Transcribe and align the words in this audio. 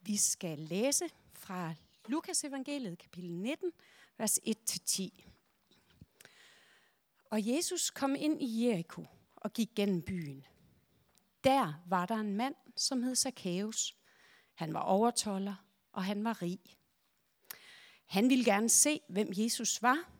vi 0.00 0.16
skal 0.16 0.58
læse 0.58 1.04
fra 1.32 1.74
Lukas 2.08 2.44
evangeliet, 2.44 2.98
kapitel 2.98 3.30
19, 3.30 3.72
vers 4.18 4.38
1-10. 4.38 5.24
Og 7.30 7.46
Jesus 7.46 7.90
kom 7.90 8.14
ind 8.14 8.42
i 8.42 8.66
Jericho 8.66 9.06
og 9.36 9.52
gik 9.52 9.68
gennem 9.76 10.02
byen. 10.02 10.44
Der 11.44 11.82
var 11.86 12.06
der 12.06 12.16
en 12.16 12.36
mand, 12.36 12.54
som 12.76 13.02
hed 13.02 13.16
Zacchaeus. 13.16 13.96
Han 14.54 14.74
var 14.74 14.80
overtoller, 14.80 15.54
og 15.92 16.04
han 16.04 16.24
var 16.24 16.42
rig. 16.42 16.60
Han 18.06 18.28
ville 18.28 18.44
gerne 18.44 18.68
se, 18.68 19.00
hvem 19.08 19.28
Jesus 19.36 19.82
var, 19.82 20.10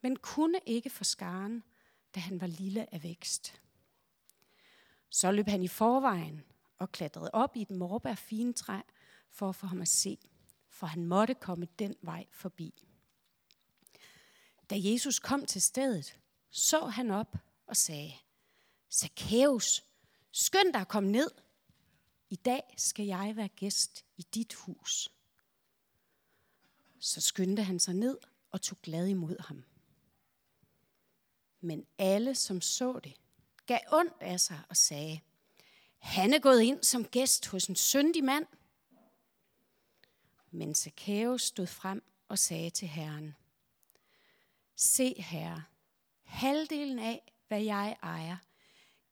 men 0.00 0.16
kunne 0.16 0.60
ikke 0.66 0.90
få 0.90 1.04
skaren, 1.04 1.62
da 2.14 2.20
han 2.20 2.40
var 2.40 2.46
lille 2.46 2.94
af 2.94 3.02
vækst. 3.02 3.60
Så 5.10 5.32
løb 5.32 5.48
han 5.48 5.62
i 5.62 5.68
forvejen 5.68 6.44
og 6.78 6.92
klatrede 6.92 7.30
op 7.32 7.56
i 7.56 7.62
et 7.62 7.70
morbær 7.70 8.14
træ 8.56 8.80
for 9.34 9.48
at 9.48 9.56
få 9.56 9.66
ham 9.66 9.82
at 9.82 9.88
se, 9.88 10.18
for 10.68 10.86
han 10.86 11.04
måtte 11.04 11.34
komme 11.34 11.66
den 11.78 11.94
vej 12.02 12.26
forbi. 12.30 12.84
Da 14.70 14.74
Jesus 14.78 15.18
kom 15.18 15.46
til 15.46 15.62
stedet, 15.62 16.18
så 16.50 16.86
han 16.86 17.10
op 17.10 17.36
og 17.66 17.76
sagde, 17.76 18.12
Zacchaeus, 18.90 19.84
skynd 20.32 20.72
dig 20.72 20.80
at 20.80 20.88
komme 20.88 21.10
ned. 21.10 21.30
I 22.30 22.36
dag 22.36 22.74
skal 22.76 23.06
jeg 23.06 23.32
være 23.36 23.48
gæst 23.48 24.04
i 24.16 24.22
dit 24.22 24.54
hus. 24.54 25.08
Så 26.98 27.20
skyndte 27.20 27.62
han 27.62 27.80
sig 27.80 27.94
ned 27.94 28.18
og 28.50 28.62
tog 28.62 28.78
glad 28.82 29.06
imod 29.06 29.36
ham. 29.40 29.64
Men 31.60 31.86
alle, 31.98 32.34
som 32.34 32.60
så 32.60 33.00
det, 33.04 33.14
gav 33.66 33.78
ondt 33.92 34.14
af 34.20 34.40
sig 34.40 34.60
og 34.68 34.76
sagde, 34.76 35.20
han 35.98 36.34
er 36.34 36.38
gået 36.38 36.62
ind 36.62 36.82
som 36.82 37.04
gæst 37.04 37.46
hos 37.46 37.66
en 37.66 37.76
syndig 37.76 38.24
mand. 38.24 38.46
Men 40.54 40.74
Zacchaeus 40.74 41.42
stod 41.42 41.66
frem 41.66 42.02
og 42.28 42.38
sagde 42.38 42.70
til 42.70 42.88
Herren, 42.88 43.34
Se 44.76 45.14
herre, 45.22 45.64
halvdelen 46.22 46.98
af, 46.98 47.32
hvad 47.48 47.62
jeg 47.62 47.96
ejer, 48.02 48.36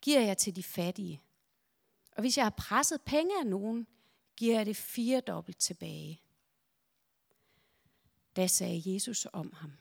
giver 0.01 0.21
jeg 0.21 0.39
til 0.39 0.57
de 0.57 0.63
fattige. 0.63 1.21
Og 2.17 2.21
hvis 2.21 2.37
jeg 2.37 2.45
har 2.45 2.55
presset 2.59 3.03
penge 3.03 3.41
af 3.41 3.47
nogen, 3.47 3.87
giver 4.37 4.57
jeg 4.57 4.67
det 4.67 4.77
fire 4.77 5.21
dobbelt 5.21 5.59
tilbage. 5.59 6.21
Da 8.37 8.47
sagde 8.47 8.83
Jesus 8.87 9.27
om 9.33 9.53
ham, 9.53 9.73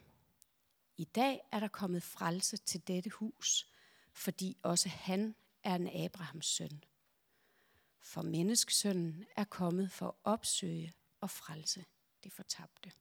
i 0.97 1.03
dag 1.03 1.41
er 1.51 1.59
der 1.59 1.67
kommet 1.67 2.03
frelse 2.03 2.57
til 2.57 2.87
dette 2.87 3.09
hus, 3.09 3.67
fordi 4.13 4.57
også 4.63 4.89
han 4.89 5.35
er 5.63 5.75
en 5.75 6.05
Abrahams 6.05 6.45
søn. 6.45 6.83
For 7.99 8.21
menneskesønnen 8.21 9.25
er 9.35 9.43
kommet 9.43 9.91
for 9.91 10.07
at 10.07 10.15
opsøge 10.23 10.93
og 11.21 11.29
frelse 11.29 11.85
det 12.23 12.33
fortabte. 12.33 12.91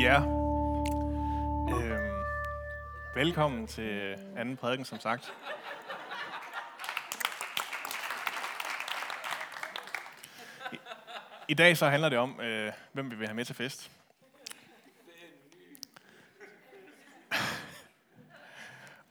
Ja. 0.00 0.22
Øhm, 1.70 2.24
velkommen 3.14 3.66
til 3.66 4.16
anden 4.36 4.56
prædiken, 4.56 4.84
som 4.84 5.00
sagt. 5.00 5.34
I, 10.72 10.76
I 11.48 11.54
dag 11.54 11.76
så 11.76 11.88
handler 11.88 12.08
det 12.08 12.18
om, 12.18 12.40
øh, 12.40 12.72
hvem 12.92 13.10
vi 13.10 13.16
vil 13.16 13.26
have 13.26 13.34
med 13.34 13.44
til 13.44 13.54
fest. 13.54 13.90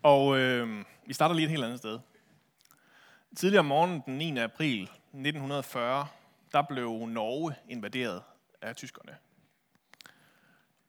Og 0.04 0.38
øh, 0.38 0.86
vi 1.06 1.14
starter 1.14 1.36
lige 1.36 1.46
et 1.46 1.52
helt 1.52 1.64
andet 1.64 1.80
sted. 1.80 2.00
Tidligere 3.36 3.60
om 3.60 3.66
morgenen 3.66 4.04
den 4.06 4.18
9. 4.18 4.38
april 4.38 4.84
1940, 4.84 6.08
der 6.52 6.62
blev 6.62 7.06
Norge 7.08 7.56
invaderet 7.68 8.24
af 8.62 8.76
tyskerne. 8.76 9.18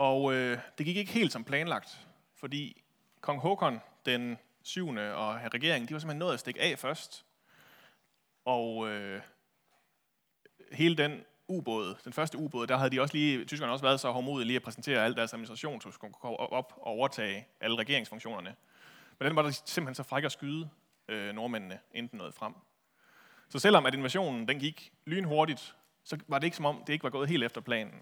Og 0.00 0.34
øh, 0.34 0.58
det 0.78 0.86
gik 0.86 0.96
ikke 0.96 1.12
helt 1.12 1.32
som 1.32 1.44
planlagt, 1.44 2.06
fordi 2.36 2.82
kong 3.20 3.40
Håkon 3.40 3.80
den 4.06 4.38
7. 4.62 4.88
og 4.88 5.34
regeringen, 5.54 5.88
de 5.88 5.94
var 5.94 6.00
simpelthen 6.00 6.18
nået 6.18 6.34
at 6.34 6.40
stikke 6.40 6.60
af 6.60 6.78
først. 6.78 7.24
Og 8.44 8.88
øh, 8.88 9.20
hele 10.72 10.96
den 10.96 11.24
ubåd, 11.48 11.94
den 12.04 12.12
første 12.12 12.38
ubåd, 12.38 12.66
der 12.66 12.76
havde 12.76 12.90
de 12.90 13.00
også 13.00 13.14
lige, 13.14 13.44
tyskerne 13.44 13.72
også 13.72 13.84
været 13.84 14.00
så 14.00 14.10
hårdmodige 14.10 14.46
lige 14.46 14.56
at 14.56 14.62
præsentere 14.62 15.04
al 15.04 15.16
deres 15.16 15.32
administration, 15.32 15.80
så 15.80 15.90
skulle 15.90 16.14
komme 16.20 16.36
op 16.36 16.72
og 16.76 16.86
overtage 16.86 17.46
alle 17.60 17.76
regeringsfunktionerne. 17.76 18.54
Men 19.18 19.28
den 19.28 19.36
var 19.36 19.42
der 19.42 19.50
simpelthen 19.50 19.94
så 19.94 20.02
fræk 20.02 20.24
at 20.24 20.32
skyde 20.32 20.68
øh, 21.08 21.34
nordmændene, 21.34 21.78
inden 21.94 22.10
den 22.10 22.18
nåede 22.18 22.32
frem. 22.32 22.54
Så 23.48 23.58
selvom 23.58 23.86
at 23.86 23.94
invasionen 23.94 24.48
den 24.48 24.58
gik 24.58 24.92
lynhurtigt, 25.04 25.74
så 26.04 26.18
var 26.28 26.38
det 26.38 26.44
ikke 26.44 26.56
som 26.56 26.66
om, 26.66 26.82
det 26.86 26.92
ikke 26.92 27.02
var 27.02 27.10
gået 27.10 27.28
helt 27.28 27.44
efter 27.44 27.60
planen. 27.60 27.94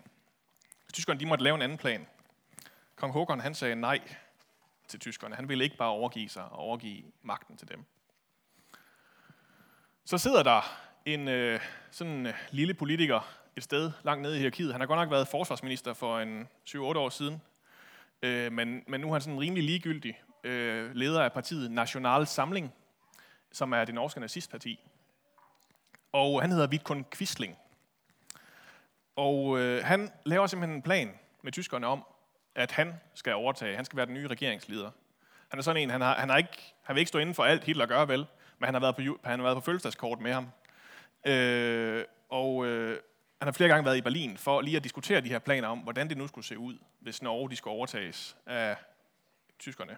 Tyskerne 0.93 1.21
de 1.21 1.27
måtte 1.27 1.45
lave 1.45 1.55
en 1.55 1.63
anden 1.63 1.79
plan. 1.79 2.07
Kong 2.97 3.13
Håkon 3.13 3.41
han 3.41 3.55
sagde 3.55 3.77
nej 3.77 4.01
til 4.89 5.01
tyskerne. 5.01 5.35
Han 5.35 5.49
ville 5.49 5.65
ikke 5.65 5.77
bare 5.77 5.89
overgive 5.89 6.29
sig 6.29 6.45
og 6.45 6.59
overgive 6.59 7.03
magten 7.23 7.57
til 7.57 7.69
dem. 7.69 7.85
Så 10.05 10.19
sidder 10.19 10.43
der 10.43 10.89
en 11.05 11.29
øh, 11.29 11.61
sådan 11.91 12.13
en 12.13 12.27
øh, 12.27 12.35
lille 12.51 12.75
politiker 12.75 13.35
et 13.57 13.63
sted 13.63 13.93
langt 14.03 14.23
nede 14.23 14.35
i 14.35 14.39
hierarkiet. 14.39 14.73
Han 14.73 14.81
har 14.81 14.87
godt 14.87 14.99
nok 14.99 15.11
været 15.11 15.29
forsvarsminister 15.29 15.95
for 15.95 16.19
en 16.19 16.49
7-8 16.69 16.79
år 16.79 17.09
siden, 17.09 17.43
øh, 18.23 18.53
men, 18.53 18.85
men 18.87 19.01
nu 19.01 19.09
er 19.09 19.13
han 19.13 19.21
sådan 19.21 19.41
rimelig 19.41 19.65
ligegyldig 19.65 20.23
øh, 20.45 20.95
leder 20.95 21.23
af 21.23 21.33
partiet 21.33 21.71
National 21.71 22.27
Samling, 22.27 22.73
som 23.53 23.73
er 23.73 23.85
det 23.85 23.95
norske 23.95 24.21
nazistparti. 24.21 24.81
Og 26.13 26.41
han 26.41 26.51
hedder 26.51 26.67
Vidkun 26.67 27.07
Quisling. 27.17 27.59
Og 29.19 29.59
øh, 29.59 29.85
han 29.85 30.13
laver 30.25 30.47
simpelthen 30.47 30.77
en 30.77 30.83
plan 30.83 31.19
med 31.43 31.53
tyskerne 31.53 31.87
om, 31.87 32.05
at 32.55 32.73
han 32.73 32.95
skal 33.15 33.35
overtage. 33.35 33.77
Han 33.77 33.85
skal 33.85 33.97
være 33.97 34.07
den 34.07 34.15
nye 34.15 34.27
regeringsleder. 34.27 34.91
Han 35.49 35.59
er 35.59 35.63
sådan 35.63 35.83
en, 35.83 35.91
han, 35.91 36.01
har, 36.01 36.15
han, 36.15 36.29
har 36.29 36.37
ikke, 36.37 36.75
han 36.83 36.95
vil 36.95 37.01
ikke 37.01 37.09
stå 37.09 37.19
inden 37.19 37.35
for 37.35 37.45
alt 37.45 37.65
Hitler 37.65 37.87
gør 37.87 38.05
vel, 38.05 38.27
men 38.59 38.65
han 38.65 38.75
har 38.75 38.81
været 38.81 38.97
på, 38.97 39.03
han 39.25 39.39
har 39.39 39.45
været 39.45 39.57
på 39.57 39.61
fødselsdagskort 39.61 40.21
med 40.21 40.33
ham. 40.33 40.49
Øh, 41.27 42.05
og 42.29 42.67
øh, 42.67 42.99
han 43.39 43.47
har 43.47 43.53
flere 43.53 43.69
gange 43.69 43.85
været 43.85 43.97
i 43.97 44.01
Berlin 44.01 44.37
for 44.37 44.61
lige 44.61 44.77
at 44.77 44.85
diskutere 44.85 45.21
de 45.21 45.29
her 45.29 45.39
planer 45.39 45.69
om, 45.69 45.79
hvordan 45.79 46.09
det 46.09 46.17
nu 46.17 46.27
skulle 46.27 46.47
se 46.47 46.59
ud, 46.59 46.79
hvis 47.01 47.23
Norge 47.23 47.51
de 47.51 47.57
skulle 47.57 47.75
overtages 47.75 48.37
af 48.47 48.77
tyskerne. 49.59 49.97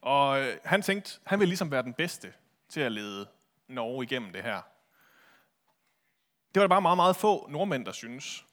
Og 0.00 0.40
øh, 0.40 0.56
han 0.64 0.82
tænkte, 0.82 1.20
han 1.24 1.38
ville 1.38 1.50
ligesom 1.50 1.70
være 1.70 1.82
den 1.82 1.94
bedste 1.94 2.32
til 2.68 2.80
at 2.80 2.92
lede 2.92 3.26
Norge 3.68 4.04
igennem 4.04 4.32
det 4.32 4.42
her. 4.42 4.71
Det 6.54 6.60
var 6.60 6.66
der 6.66 6.68
bare 6.68 6.82
meget, 6.82 6.96
meget 6.96 7.16
få 7.16 7.48
nordmænd, 7.50 7.86
der 7.86 7.92
synes. 7.92 8.44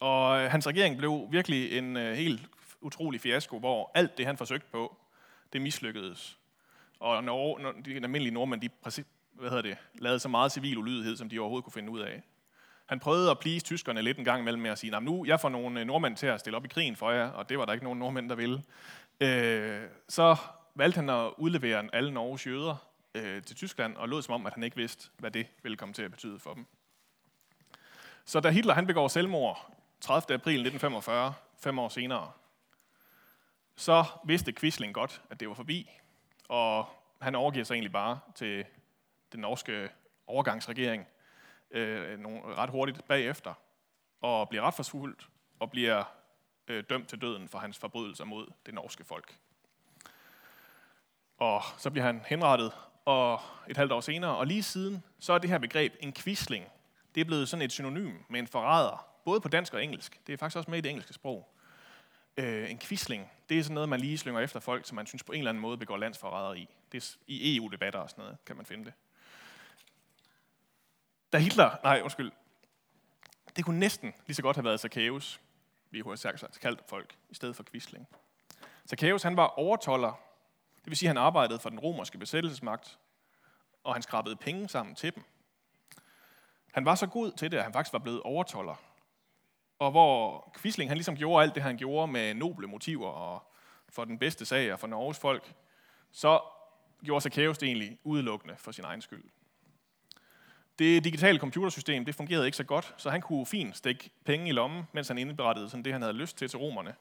Og 0.00 0.40
øh, 0.40 0.50
hans 0.50 0.66
regering 0.66 0.96
blev 0.96 1.26
virkelig 1.30 1.78
en 1.78 1.96
øh, 1.96 2.16
helt 2.16 2.40
utrolig 2.80 3.20
fiasko, 3.20 3.58
hvor 3.58 3.90
alt 3.94 4.18
det, 4.18 4.26
han 4.26 4.36
forsøgte 4.36 4.66
på, 4.72 4.96
det 5.52 5.62
mislykkedes. 5.62 6.38
Og 7.00 7.24
når, 7.24 7.58
når 7.58 7.72
de 7.72 7.94
almindelige 7.94 8.34
nordmænd, 8.34 8.60
de 8.60 8.68
præcis, 8.68 9.04
hvad 9.32 9.50
hedder 9.50 9.62
det, 9.62 9.76
lavede 9.94 10.18
så 10.18 10.28
meget 10.28 10.52
civil 10.52 10.78
ulydighed, 10.78 11.16
som 11.16 11.28
de 11.28 11.38
overhovedet 11.38 11.64
kunne 11.64 11.72
finde 11.72 11.90
ud 11.90 12.00
af. 12.00 12.22
Han 12.86 13.00
prøvede 13.00 13.30
at 13.30 13.38
please 13.38 13.64
tyskerne 13.64 14.02
lidt 14.02 14.18
en 14.18 14.24
gang 14.24 14.40
imellem 14.40 14.62
med 14.62 14.70
at 14.70 14.78
sige, 14.78 15.00
nu 15.00 15.24
jeg 15.26 15.40
får 15.40 15.48
nogle 15.48 15.80
øh, 15.80 15.86
nordmænd 15.86 16.16
til 16.16 16.26
at 16.26 16.40
stille 16.40 16.56
op 16.56 16.64
i 16.64 16.68
krigen 16.68 16.96
for 16.96 17.10
jer, 17.10 17.28
og 17.28 17.48
det 17.48 17.58
var 17.58 17.64
der 17.64 17.72
ikke 17.72 17.84
nogen 17.84 17.98
nordmænd, 17.98 18.28
der 18.28 18.34
ville. 18.34 18.62
Øh, 19.20 19.82
så 20.08 20.36
valgte 20.74 20.98
han 20.98 21.10
at 21.10 21.30
udlevere 21.36 21.88
alle 21.92 22.10
Norges 22.10 22.46
jøder 22.46 22.76
øh, 23.14 23.42
til 23.42 23.56
Tyskland, 23.56 23.96
og 23.96 24.08
lod 24.08 24.22
som 24.22 24.34
om, 24.34 24.46
at 24.46 24.54
han 24.54 24.62
ikke 24.62 24.76
vidste, 24.76 25.10
hvad 25.18 25.30
det 25.30 25.46
ville 25.62 25.76
komme 25.76 25.94
til 25.94 26.02
at 26.02 26.10
betyde 26.10 26.38
for 26.38 26.54
dem. 26.54 26.66
Så 28.28 28.40
da 28.40 28.50
Hitler 28.50 28.74
han 28.74 28.86
begår 28.86 29.08
selvmord 29.08 29.70
30. 30.00 30.34
april 30.34 30.54
1945, 30.54 31.34
fem 31.58 31.78
år 31.78 31.88
senere, 31.88 32.32
så 33.76 34.04
vidste 34.24 34.52
Quisling 34.52 34.94
godt, 34.94 35.22
at 35.30 35.40
det 35.40 35.48
var 35.48 35.54
forbi, 35.54 35.90
og 36.48 36.86
han 37.22 37.34
overgiver 37.34 37.64
sig 37.64 37.74
egentlig 37.74 37.92
bare 37.92 38.20
til 38.34 38.64
den 39.32 39.40
norske 39.40 39.88
overgangsregering 40.26 41.06
øh, 41.70 42.18
nogle, 42.18 42.40
ret 42.42 42.70
hurtigt 42.70 43.04
bagefter, 43.04 43.54
og 44.20 44.48
bliver 44.48 44.62
retsforfulgt 44.62 45.28
og 45.60 45.70
bliver 45.70 46.04
øh, 46.68 46.84
dømt 46.90 47.08
til 47.08 47.20
døden 47.20 47.48
for 47.48 47.58
hans 47.58 47.78
forbrydelser 47.78 48.24
mod 48.24 48.46
det 48.66 48.74
norske 48.74 49.04
folk. 49.04 49.38
Og 51.38 51.62
så 51.78 51.90
bliver 51.90 52.04
han 52.04 52.22
henrettet 52.26 52.72
og 53.04 53.40
et 53.68 53.76
halvt 53.76 53.92
år 53.92 54.00
senere. 54.00 54.36
Og 54.36 54.46
lige 54.46 54.62
siden, 54.62 55.04
så 55.18 55.32
er 55.32 55.38
det 55.38 55.50
her 55.50 55.58
begreb 55.58 55.94
en 56.00 56.12
quisling. 56.12 56.64
Det 57.18 57.24
er 57.24 57.26
blevet 57.26 57.48
sådan 57.48 57.62
et 57.62 57.72
synonym 57.72 58.14
med 58.28 58.40
en 58.40 58.46
forræder, 58.46 59.06
både 59.24 59.40
på 59.40 59.48
dansk 59.48 59.74
og 59.74 59.84
engelsk. 59.84 60.20
Det 60.26 60.32
er 60.32 60.36
faktisk 60.36 60.56
også 60.56 60.70
med 60.70 60.78
i 60.78 60.80
det 60.80 60.90
engelske 60.90 61.14
sprog. 61.14 61.54
Øh, 62.36 62.70
en 62.70 62.78
quisling, 62.78 63.30
det 63.48 63.58
er 63.58 63.62
sådan 63.62 63.74
noget, 63.74 63.88
man 63.88 64.00
lige 64.00 64.18
slynger 64.18 64.40
efter 64.40 64.60
folk, 64.60 64.86
som 64.86 64.96
man 64.96 65.06
synes 65.06 65.22
på 65.22 65.32
en 65.32 65.38
eller 65.38 65.50
anden 65.50 65.60
måde 65.60 65.78
begår 65.78 65.96
landsforræder 65.96 66.54
i. 66.54 66.68
Det 66.92 67.04
er 67.04 67.16
i 67.26 67.56
EU-debatter 67.56 68.00
og 68.00 68.10
sådan 68.10 68.22
noget, 68.22 68.36
kan 68.46 68.56
man 68.56 68.66
finde 68.66 68.84
det. 68.84 68.92
Da 71.32 71.38
Hitler, 71.38 71.76
nej 71.82 72.00
undskyld, 72.02 72.32
det 73.56 73.64
kunne 73.64 73.78
næsten 73.78 74.14
lige 74.26 74.34
så 74.34 74.42
godt 74.42 74.56
have 74.56 74.64
været 74.64 74.80
Zacchaeus, 74.80 75.40
vi 75.90 76.02
har 76.06 76.16
sagt 76.16 76.60
kaldt 76.60 76.82
folk, 76.88 77.16
i 77.30 77.34
stedet 77.34 77.56
for 77.56 77.62
Quisling. 77.62 78.08
Zacchaeus 78.88 79.22
han 79.22 79.36
var 79.36 79.46
overtoller, 79.46 80.20
det 80.76 80.86
vil 80.86 80.96
sige, 80.96 81.08
at 81.08 81.16
han 81.16 81.24
arbejdede 81.24 81.58
for 81.58 81.68
den 81.68 81.78
romerske 81.78 82.18
besættelsesmagt, 82.18 82.98
og 83.84 83.94
han 83.94 84.02
skrabede 84.02 84.36
penge 84.36 84.68
sammen 84.68 84.94
til 84.94 85.14
dem. 85.14 85.24
Han 86.78 86.84
var 86.84 86.94
så 86.94 87.06
god 87.06 87.32
til 87.32 87.50
det, 87.50 87.56
at 87.56 87.62
han 87.62 87.72
faktisk 87.72 87.92
var 87.92 87.98
blevet 87.98 88.22
overtoller. 88.22 88.74
Og 89.78 89.90
hvor 89.90 90.50
Quisling 90.60 90.90
han 90.90 90.96
ligesom 90.96 91.16
gjorde 91.16 91.42
alt 91.42 91.54
det, 91.54 91.62
han 91.62 91.76
gjorde 91.76 92.12
med 92.12 92.34
noble 92.34 92.66
motiver 92.66 93.08
og 93.08 93.42
for 93.88 94.04
den 94.04 94.18
bedste 94.18 94.44
sag 94.44 94.72
og 94.72 94.78
for 94.78 94.86
Norges 94.86 95.18
folk, 95.18 95.52
så 96.12 96.40
gjorde 97.04 97.22
Zacchaeus 97.22 97.58
det 97.58 97.66
egentlig 97.66 97.98
udelukkende 98.04 98.54
for 98.58 98.72
sin 98.72 98.84
egen 98.84 99.00
skyld. 99.00 99.24
Det 100.78 101.04
digitale 101.04 101.38
computersystem, 101.38 102.04
det 102.04 102.14
fungerede 102.14 102.46
ikke 102.46 102.56
så 102.56 102.64
godt, 102.64 102.94
så 102.96 103.10
han 103.10 103.20
kunne 103.20 103.46
fint 103.46 103.76
stikke 103.76 104.10
penge 104.24 104.48
i 104.48 104.52
lommen, 104.52 104.88
mens 104.92 105.08
han 105.08 105.18
indberettede 105.18 105.70
sådan 105.70 105.84
det, 105.84 105.92
han 105.92 106.02
havde 106.02 106.14
lyst 106.14 106.36
til 106.36 106.48
til 106.48 106.58
romerne. 106.58 106.94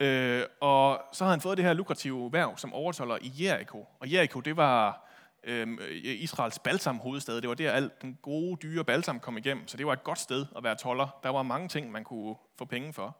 Øh, 0.00 0.44
og 0.60 1.02
så 1.12 1.24
havde 1.24 1.34
han 1.34 1.40
fået 1.40 1.56
det 1.56 1.64
her 1.64 1.72
lukrative 1.72 2.32
værv 2.32 2.56
som 2.56 2.72
overtolder 2.72 3.18
i 3.20 3.32
Jericho. 3.44 3.86
Og 4.00 4.12
Jericho, 4.12 4.40
det 4.40 4.56
var 4.56 5.08
øh, 5.44 5.78
Israels 6.04 6.58
balsamhovedstad. 6.58 7.40
Det 7.40 7.48
var 7.48 7.54
der 7.54 7.72
alt 7.72 8.02
den 8.02 8.18
gode, 8.22 8.56
dyre 8.62 8.84
balsam 8.84 9.20
kom 9.20 9.38
igennem. 9.38 9.68
Så 9.68 9.76
det 9.76 9.86
var 9.86 9.92
et 9.92 10.04
godt 10.04 10.18
sted 10.18 10.46
at 10.56 10.64
være 10.64 10.76
toller. 10.76 11.20
Der 11.22 11.28
var 11.28 11.42
mange 11.42 11.68
ting, 11.68 11.92
man 11.92 12.04
kunne 12.04 12.34
få 12.58 12.64
penge 12.64 12.92
for. 12.92 13.16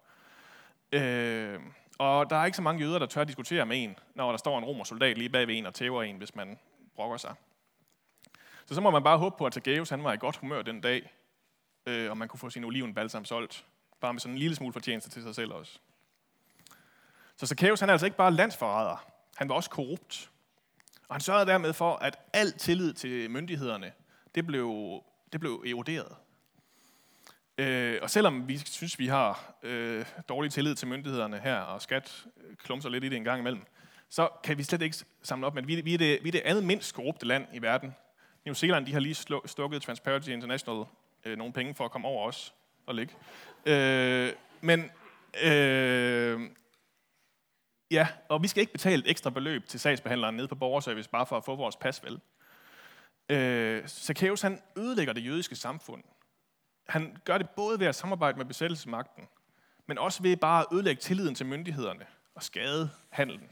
Øh, 0.93 1.61
og 1.99 2.31
der 2.31 2.37
er 2.37 2.45
ikke 2.45 2.57
så 2.57 2.63
mange 2.63 2.85
jøder, 2.85 2.99
der 2.99 3.07
tør 3.07 3.25
diskutere 3.25 3.67
med 3.67 3.83
en, 3.83 3.97
når 4.15 4.31
der 4.31 4.39
står 4.39 4.59
en 4.59 4.65
romersoldat 4.65 5.19
lige 5.19 5.29
bag 5.29 5.47
ved 5.47 5.59
en 5.59 5.67
og 5.67 5.75
tæver 5.75 6.03
en, 6.03 6.17
hvis 6.17 6.35
man 6.35 6.59
brokker 6.95 7.17
sig. 7.17 7.35
Så 8.67 8.75
så 8.75 8.81
må 8.81 8.91
man 8.91 9.03
bare 9.03 9.19
håbe 9.19 9.37
på, 9.39 9.47
at 9.47 9.53
Tageus 9.53 9.91
han 9.91 10.05
var 10.05 10.13
i 10.13 10.17
godt 10.17 10.37
humør 10.37 10.63
den 10.63 10.81
dag, 10.81 11.13
øh, 11.87 12.11
og 12.11 12.17
man 12.17 12.29
kunne 12.29 12.41
få 12.41 12.51
sin 12.51 12.65
olivenbalsam 12.65 13.25
solgt. 13.25 13.65
Bare 14.01 14.13
med 14.13 14.21
sådan 14.21 14.33
en 14.35 14.39
lille 14.39 14.57
smule 14.57 14.73
fortjeneste 14.73 15.11
til 15.11 15.23
sig 15.23 15.35
selv 15.35 15.53
også. 15.53 15.79
Så 17.37 17.47
Zacchaeus 17.47 17.81
han 17.81 17.89
er 17.89 17.93
altså 17.93 18.07
ikke 18.07 18.17
bare 18.17 18.33
landsforræder, 18.33 19.07
han 19.37 19.49
var 19.49 19.55
også 19.55 19.71
korrupt. 19.71 20.31
Og 21.15 21.17
han 21.17 21.21
sørgede 21.21 21.47
dermed 21.47 21.73
for, 21.73 21.97
at 21.97 22.19
al 22.33 22.53
tillid 22.53 22.93
til 22.93 23.31
myndighederne, 23.31 23.93
det 24.35 24.47
blev, 24.47 25.01
det 25.33 25.41
blev 25.41 25.65
eroderet. 25.67 26.17
Øh, 27.59 27.99
og 28.03 28.11
selvom 28.11 28.49
vi 28.49 28.59
synes, 28.59 28.99
vi 28.99 29.07
har 29.07 29.55
øh, 29.63 30.07
dårlig 30.29 30.53
tillid 30.53 30.75
til 30.75 30.89
myndighederne 30.89 31.39
her, 31.39 31.57
og 31.57 31.83
skat 31.83 32.25
øh, 32.37 32.57
klumser 32.57 32.89
lidt 32.89 33.05
i 33.05 33.09
det 33.09 33.17
en 33.17 33.25
gang 33.25 33.41
imellem, 33.41 33.63
så 34.09 34.29
kan 34.45 34.59
vi 34.59 34.63
slet 34.63 34.83
ikke 34.83 34.97
samle 35.23 35.47
op 35.47 35.55
med, 35.55 35.63
vi, 35.63 35.81
vi, 35.81 35.95
er 35.95 35.99
det, 35.99 36.19
vi 36.23 36.29
er 36.29 36.33
det 36.33 36.43
andet 36.45 36.65
mindst 36.65 36.95
korrupte 36.95 37.27
land 37.27 37.47
i 37.53 37.63
verden. 37.63 37.95
New 38.45 38.55
Zealand 38.55 38.87
de 38.87 38.93
har 38.93 39.01
lige 39.01 39.15
stukket 39.47 39.83
Transparency 39.83 40.29
International 40.29 40.85
øh, 41.25 41.39
nogle 41.39 41.53
penge 41.53 41.75
for 41.75 41.85
at 41.85 41.91
komme 41.91 42.09
over 42.09 42.29
os 42.29 42.55
og 42.87 42.95
ligge. 42.95 43.15
Øh, 43.67 44.33
men 44.61 44.91
øh, 45.45 46.41
ja, 47.95 48.09
og 48.29 48.43
vi 48.43 48.49
skal 48.49 48.61
ikke 48.61 48.73
betale 48.73 49.03
et 49.03 49.11
ekstra 49.11 49.31
beløb 49.31 49.67
til 49.67 49.81
sagsbehandleren 49.81 50.37
nede 50.37 50.49
på 50.49 50.55
borgerservice, 50.55 51.11
bare 51.11 51.27
for 51.27 51.37
at 51.37 51.45
få 51.45 51.57
vores 51.57 51.77
pas 51.77 52.05
vel. 52.05 52.21
Øh, 53.29 53.89
Zacchaeus 53.89 54.43
han 54.43 54.63
ødelægger 54.77 55.13
det 55.13 55.27
jødiske 55.27 55.57
samfund. 55.57 56.03
Han 56.89 57.17
gør 57.25 57.39
det 57.39 57.51
både 57.51 57.81
ved 57.81 57.87
at 57.87 57.95
samarbejde 57.95 58.39
med 58.39 58.45
besættelsesmagten, 58.45 59.25
men 59.87 59.99
også 59.99 60.23
ved 60.23 60.37
bare 60.37 60.61
at 60.61 60.67
ødelægge 60.73 61.01
tilliden 61.01 61.35
til 61.35 61.47
myndighederne 61.47 62.07
og 62.35 62.43
skade 62.43 62.91
handelen. 63.11 63.49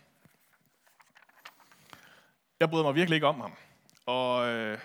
Jeg 2.60 2.70
bryder 2.70 2.84
mig 2.84 2.94
virkelig 2.94 3.16
ikke 3.16 3.26
om 3.26 3.40
ham. 3.40 3.52
Og 4.06 4.48
øh, 4.48 4.78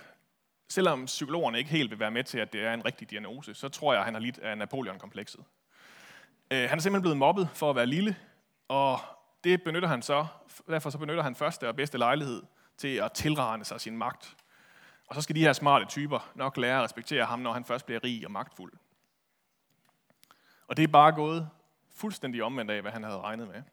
selvom 0.70 1.06
psykologerne 1.06 1.58
ikke 1.58 1.70
helt 1.70 1.92
vil 1.92 2.00
være 2.00 2.12
med 2.12 2.24
til, 2.24 2.40
at 2.40 2.54
det 2.54 2.62
er 2.62 2.74
en 2.74 2.86
rigtig 2.86 3.10
diagnose, 3.10 3.54
så 3.54 3.70
tror 3.70 3.94
jeg, 3.94 4.00
at 4.00 4.06
han 4.06 4.14
har 4.14 4.22
lidt 4.22 4.40
af 4.40 4.58
Napoleon-komplekset. 4.58 5.44
Øh, 6.52 6.70
han 6.70 6.78
er 6.78 6.82
simpelthen 6.82 7.02
blevet 7.02 7.18
mobbet 7.18 7.50
for 7.54 7.70
at 7.70 7.76
være 7.76 7.86
lille, 7.86 8.16
og 8.68 9.00
det 9.48 9.64
benytter 9.64 9.90
han 9.90 10.02
så, 10.02 10.28
derfor 10.68 10.90
så 10.90 10.98
benytter 10.98 11.24
han 11.24 11.36
første 11.36 11.68
og 11.68 11.76
bedste 11.76 11.98
lejlighed 11.98 12.44
til 12.78 12.96
at 12.96 13.12
tilrane 13.12 13.66
sig 13.66 13.82
sin 13.82 13.98
magt. 13.98 14.38
Og 15.08 15.16
så 15.16 15.22
skal 15.22 15.36
de 15.36 15.42
her 15.42 15.54
smarte 15.54 15.86
typer 15.86 16.32
nok 16.36 16.58
lære 16.58 16.78
at 16.78 16.84
respektere 16.84 17.26
ham, 17.26 17.40
når 17.40 17.54
han 17.54 17.66
først 17.66 17.86
bliver 17.86 18.04
rig 18.04 18.26
og 18.26 18.32
magtfuld. 18.32 18.74
Og 20.68 20.78
det 20.78 20.84
er 20.84 20.88
bare 20.88 21.12
gået 21.12 21.50
fuldstændig 21.96 22.44
omvendt 22.44 22.72
af, 22.72 22.82
hvad 22.82 22.92
han 22.92 23.04
havde 23.04 23.20
regnet 23.20 23.48
med. 23.48 23.64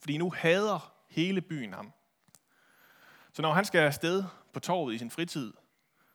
Fordi 0.00 0.18
nu 0.18 0.32
hader 0.36 0.92
hele 1.08 1.40
byen 1.40 1.74
ham. 1.74 1.92
Så 3.32 3.42
når 3.42 3.52
han 3.52 3.64
skal 3.64 3.78
afsted 3.78 4.24
på 4.52 4.60
torvet 4.60 4.94
i 4.94 4.98
sin 4.98 5.10
fritid, 5.10 5.52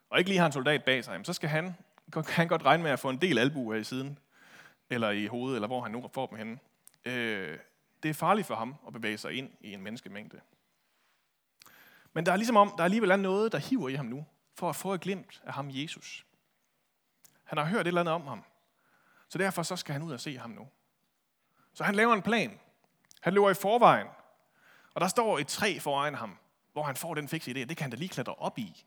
og 0.09 0.19
ikke 0.19 0.29
lige 0.29 0.39
har 0.39 0.45
en 0.45 0.51
soldat 0.51 0.83
bag 0.83 1.03
sig, 1.03 1.19
så 1.23 1.33
skal 1.33 1.49
han, 1.49 1.75
kan 2.13 2.23
han 2.27 2.47
godt 2.47 2.65
regne 2.65 2.83
med 2.83 2.91
at 2.91 2.99
få 2.99 3.09
en 3.09 3.21
del 3.21 3.37
albuer 3.37 3.75
i 3.75 3.83
siden, 3.83 4.19
eller 4.89 5.09
i 5.09 5.25
hovedet, 5.25 5.55
eller 5.55 5.67
hvor 5.67 5.81
han 5.81 5.91
nu 5.91 6.09
får 6.13 6.25
dem 6.25 6.37
henne. 6.37 6.59
Øh, 7.05 7.57
det 8.03 8.09
er 8.09 8.13
farligt 8.13 8.47
for 8.47 8.55
ham 8.55 8.75
at 8.87 8.93
bevæge 8.93 9.17
sig 9.17 9.33
ind 9.33 9.49
i 9.61 9.73
en 9.73 9.81
menneskemængde. 9.81 10.41
Men 12.13 12.25
der 12.25 12.31
er 12.31 12.35
ligesom 12.35 12.57
om, 12.57 12.73
der 12.77 12.83
alligevel 12.83 13.11
er 13.11 13.15
noget, 13.15 13.51
der 13.51 13.57
hiver 13.57 13.89
i 13.89 13.93
ham 13.93 14.05
nu, 14.05 14.25
for 14.55 14.69
at 14.69 14.75
få 14.75 14.93
et 14.93 15.01
glimt 15.01 15.41
af 15.45 15.53
ham 15.53 15.67
Jesus. 15.69 16.25
Han 17.43 17.57
har 17.57 17.65
hørt 17.65 17.81
et 17.81 17.87
eller 17.87 18.01
andet 18.01 18.15
om 18.15 18.27
ham. 18.27 18.43
Så 19.29 19.37
derfor 19.37 19.63
så 19.63 19.75
skal 19.75 19.93
han 19.93 20.01
ud 20.01 20.11
og 20.11 20.19
se 20.19 20.37
ham 20.37 20.49
nu. 20.49 20.67
Så 21.73 21.83
han 21.83 21.95
laver 21.95 22.13
en 22.13 22.21
plan. 22.21 22.59
Han 23.21 23.33
løber 23.33 23.49
i 23.49 23.53
forvejen. 23.53 24.07
Og 24.93 25.01
der 25.01 25.07
står 25.07 25.39
et 25.39 25.47
træ 25.47 25.77
foran 25.79 26.15
ham, 26.15 26.37
hvor 26.73 26.83
han 26.83 26.95
får 26.95 27.13
den 27.13 27.27
fikse 27.27 27.51
idé, 27.51 27.53
det 27.53 27.77
kan 27.77 27.83
han 27.83 27.91
da 27.91 27.97
lige 27.97 28.09
klatre 28.09 28.35
op 28.35 28.57
i. 28.57 28.85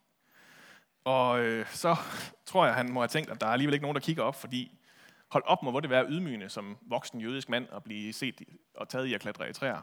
Og 1.05 1.41
øh, 1.41 1.67
så 1.71 1.97
tror 2.47 2.67
jeg, 2.67 2.75
han 2.75 2.93
må 2.93 3.01
have 3.01 3.09
tænkt, 3.09 3.31
at 3.31 3.41
der 3.41 3.47
er 3.47 3.51
alligevel 3.51 3.75
ikke 3.75 3.85
nogen, 3.85 3.95
der 3.95 4.01
kigger 4.01 4.23
op, 4.23 4.35
fordi 4.35 4.79
hold 5.35 5.45
op, 5.47 5.63
må 5.63 5.71
hvor 5.71 5.81
det 5.81 5.91
være 5.91 6.07
ydmygende 6.09 6.49
som 6.49 6.77
voksen 6.83 7.21
jødisk 7.21 7.49
mand 7.49 7.67
at 7.73 7.85
blive 7.85 8.13
set 8.13 8.43
og 8.75 8.89
taget 8.89 9.07
i 9.07 9.15
at 9.15 9.21
klatre 9.21 9.51
i 9.51 9.53
træer. 9.53 9.81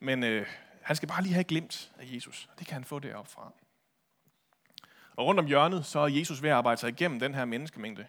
Men 0.00 0.24
øh, 0.24 0.46
han 0.82 0.96
skal 0.96 1.08
bare 1.08 1.22
lige 1.22 1.34
have 1.34 1.44
glemt 1.44 1.92
af 1.98 2.04
Jesus. 2.14 2.48
Det 2.58 2.66
kan 2.66 2.74
han 2.74 2.84
få 2.84 2.98
deroppe 2.98 3.30
fra. 3.30 3.52
Og 5.16 5.26
rundt 5.26 5.40
om 5.40 5.46
hjørnet, 5.46 5.86
så 5.86 5.98
er 5.98 6.06
Jesus 6.06 6.42
ved 6.42 6.50
at 6.50 6.56
arbejde 6.56 6.80
sig 6.80 6.88
igennem 6.88 7.20
den 7.20 7.34
her 7.34 7.44
menneskemængde. 7.44 8.06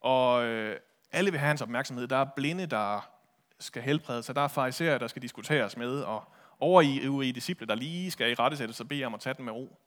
Og 0.00 0.44
øh, 0.44 0.80
alle 1.12 1.30
vil 1.30 1.40
have 1.40 1.48
hans 1.48 1.62
opmærksomhed. 1.62 2.08
Der 2.08 2.16
er 2.16 2.26
blinde, 2.36 2.66
der 2.66 3.10
skal 3.58 3.82
helbredes, 3.82 4.26
så 4.26 4.32
der 4.32 4.40
er 4.40 4.48
fariserer, 4.48 4.98
der 4.98 5.06
skal 5.06 5.22
diskuteres 5.22 5.76
med, 5.76 6.00
og 6.00 6.24
over 6.60 6.82
i 6.82 6.98
øvrige 6.98 7.32
disciple, 7.32 7.66
der 7.66 7.74
lige 7.74 8.10
skal 8.10 8.30
i 8.30 8.34
rettesættes 8.34 8.80
og 8.80 8.88
bede 8.88 9.04
om 9.04 9.14
at 9.14 9.20
tage 9.20 9.34
den 9.34 9.44
med 9.44 9.52
ro. 9.52 9.78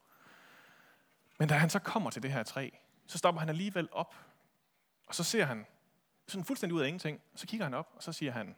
Men 1.38 1.48
da 1.48 1.54
han 1.54 1.70
så 1.70 1.78
kommer 1.78 2.10
til 2.10 2.22
det 2.22 2.32
her 2.32 2.42
træ, 2.42 2.70
så 3.06 3.18
stopper 3.18 3.40
han 3.40 3.48
alligevel 3.48 3.88
op, 3.92 4.14
og 5.06 5.14
så 5.14 5.24
ser 5.24 5.44
han 5.44 5.66
sådan 6.30 6.44
fuldstændig 6.44 6.76
ud 6.76 6.80
af 6.80 6.86
ingenting, 6.86 7.20
så 7.34 7.46
kigger 7.46 7.64
han 7.64 7.74
op, 7.74 7.92
og 7.96 8.02
så 8.02 8.12
siger 8.12 8.32
han, 8.32 8.56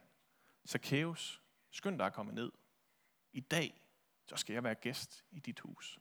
Zacchaeus, 0.67 1.41
skynd 1.71 1.99
dig 1.99 2.05
at 2.05 2.13
komme 2.13 2.31
ned. 2.31 2.51
I 3.33 3.39
dag, 3.39 3.81
så 4.25 4.35
skal 4.35 4.53
jeg 4.53 4.63
være 4.63 4.75
gæst 4.75 5.23
i 5.31 5.39
dit 5.39 5.59
hus. 5.59 5.99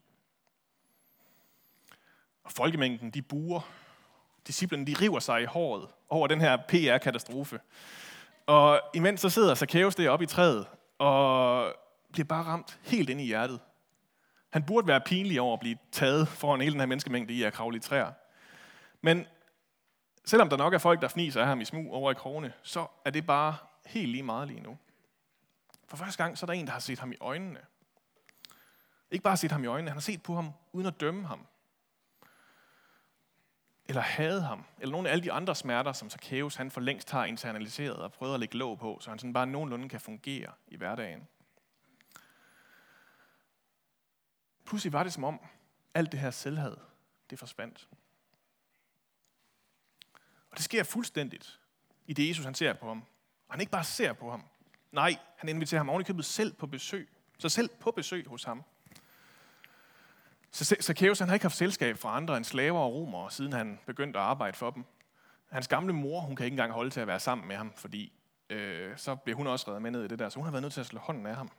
Og 2.45 2.53
folkemængden, 2.53 3.11
de 3.11 3.23
buer. 3.23 3.61
Disciplinen, 4.47 4.87
de 4.87 4.95
river 5.01 5.19
sig 5.19 5.43
i 5.43 5.45
håret 5.45 5.89
over 6.09 6.27
den 6.27 6.41
her 6.41 6.57
PR-katastrofe. 6.57 7.61
Og 8.47 8.81
imens 8.95 9.21
så 9.21 9.29
sidder 9.29 9.55
Zacchaeus 9.55 9.95
deroppe 9.95 10.23
i 10.23 10.27
træet, 10.27 10.67
og 10.99 11.75
bliver 12.13 12.27
bare 12.27 12.45
ramt 12.45 12.79
helt 12.83 13.11
ind 13.11 13.21
i 13.21 13.25
hjertet. 13.25 13.61
Han 14.51 14.63
burde 14.63 14.87
være 14.87 15.01
pinlig 15.01 15.41
over 15.41 15.53
at 15.53 15.61
blive 15.61 15.79
taget 15.93 16.29
foran 16.29 16.61
hele 16.61 16.73
den 16.73 16.81
her 16.81 16.87
menneskemængde 16.87 17.35
i 17.35 17.43
at 17.43 17.53
kravle 17.53 17.77
i 17.77 17.81
træer. 17.81 18.13
Men 19.01 19.27
selvom 20.25 20.49
der 20.49 20.57
nok 20.57 20.75
er 20.75 20.79
folk, 20.79 21.01
der 21.03 21.09
fniser 21.09 21.41
af 21.41 21.47
ham 21.47 21.61
i 21.61 21.65
smug 21.65 21.93
over 21.93 22.11
i 22.11 22.15
krogene, 22.15 22.53
så 22.63 22.87
er 23.05 23.11
det 23.11 23.27
bare 23.27 23.57
helt 23.87 24.09
lige 24.09 24.23
meget 24.23 24.49
lige 24.49 24.61
nu. 24.61 24.79
For 25.89 25.97
første 25.97 26.23
gang, 26.23 26.39
så 26.39 26.45
er 26.45 26.47
der 26.47 26.53
en, 26.53 26.67
der 26.67 26.73
har 26.73 26.81
set 26.81 26.99
ham 26.99 27.13
i 27.13 27.17
øjnene. 27.21 27.61
Ikke 29.11 29.23
bare 29.23 29.37
set 29.37 29.53
ham 29.53 29.65
i 29.65 29.67
øjnene, 29.67 29.91
han 29.91 29.97
har 29.97 30.01
set 30.01 30.23
på 30.23 30.35
ham 30.35 30.51
uden 30.73 30.87
at 30.87 31.01
dømme 31.01 31.27
ham. 31.27 31.47
Eller 33.87 34.03
hade 34.03 34.43
ham. 34.43 34.65
Eller 34.81 34.93
nogle 34.93 35.09
af 35.09 35.13
alle 35.13 35.25
de 35.25 35.33
andre 35.33 35.55
smerter, 35.55 35.93
som 35.93 36.11
Zacchaeus 36.11 36.55
han 36.55 36.71
for 36.71 36.81
længst 36.81 37.11
har 37.11 37.25
internaliseret 37.25 37.97
og 37.97 38.13
prøvet 38.13 38.35
at 38.35 38.41
lægge 38.41 38.59
låg 38.59 38.79
på, 38.79 38.99
så 39.01 39.11
han 39.11 39.19
sådan 39.19 39.33
bare 39.33 39.47
nogenlunde 39.47 39.89
kan 39.89 40.01
fungere 40.01 40.53
i 40.67 40.77
hverdagen. 40.77 41.29
Pludselig 44.65 44.93
var 44.93 45.03
det 45.03 45.13
som 45.13 45.25
om, 45.25 45.41
alt 45.95 46.13
det 46.13 46.21
her 46.21 46.31
selvhed, 46.31 46.77
det 47.31 47.39
forsvandt. 47.39 47.89
Og 50.53 50.57
det 50.57 50.65
sker 50.65 50.83
fuldstændigt 50.83 51.61
i 52.07 52.13
det 52.13 52.29
Jesus, 52.29 52.45
han 52.45 52.55
ser 52.55 52.73
på 52.73 52.89
ham. 52.89 53.05
Og 53.49 53.55
han 53.55 53.61
ikke 53.61 53.73
bare 53.73 53.85
ser 53.85 54.13
på 54.13 54.31
ham. 54.31 54.45
Nej, 54.93 55.17
han 55.37 55.49
inviterer 55.49 55.79
ham 55.79 55.89
ovenikøbet 55.89 56.25
selv 56.25 56.53
på 56.55 56.67
besøg 56.67 57.09
Så 57.39 57.49
selv 57.49 57.71
på 57.81 57.91
besøg 57.91 58.27
hos 58.27 58.45
ham. 58.45 58.63
Så 60.51 60.77
Zacchaeus 60.81 61.19
han 61.19 61.29
har 61.29 61.35
ikke 61.35 61.45
haft 61.45 61.57
selskab 61.57 61.99
fra 61.99 62.17
andre 62.17 62.37
end 62.37 62.45
slaver 62.45 62.81
og 62.81 62.95
romere, 62.95 63.31
siden 63.31 63.53
han 63.53 63.79
begyndte 63.87 64.19
at 64.19 64.25
arbejde 64.25 64.57
for 64.57 64.71
dem. 64.71 64.85
Hans 65.51 65.69
gamle 65.69 65.93
mor, 65.93 66.21
hun 66.21 66.37
kan 66.37 66.45
ikke 66.47 66.55
engang 66.55 66.73
holde 66.73 66.91
til 66.91 67.01
at 67.01 67.07
være 67.07 67.21
sammen 67.21 67.49
med 67.49 67.57
ham, 67.57 67.73
fordi 67.77 68.13
øh, 68.51 68.99
så 68.99 69.15
bliver 69.15 69.37
hun 69.37 69.47
også 69.47 69.69
reddet 69.69 69.83
med 69.83 69.91
ned 69.91 70.05
i 70.05 70.09
det 70.09 70.19
der, 70.19 70.29
så 70.29 70.37
hun 70.37 70.45
har 70.45 70.53
været 70.53 70.63
nødt 70.63 70.73
til 70.73 70.81
at 70.81 70.87
slå 70.87 71.01
hånden 71.01 71.27
af 71.27 71.37
ham. 71.37 71.51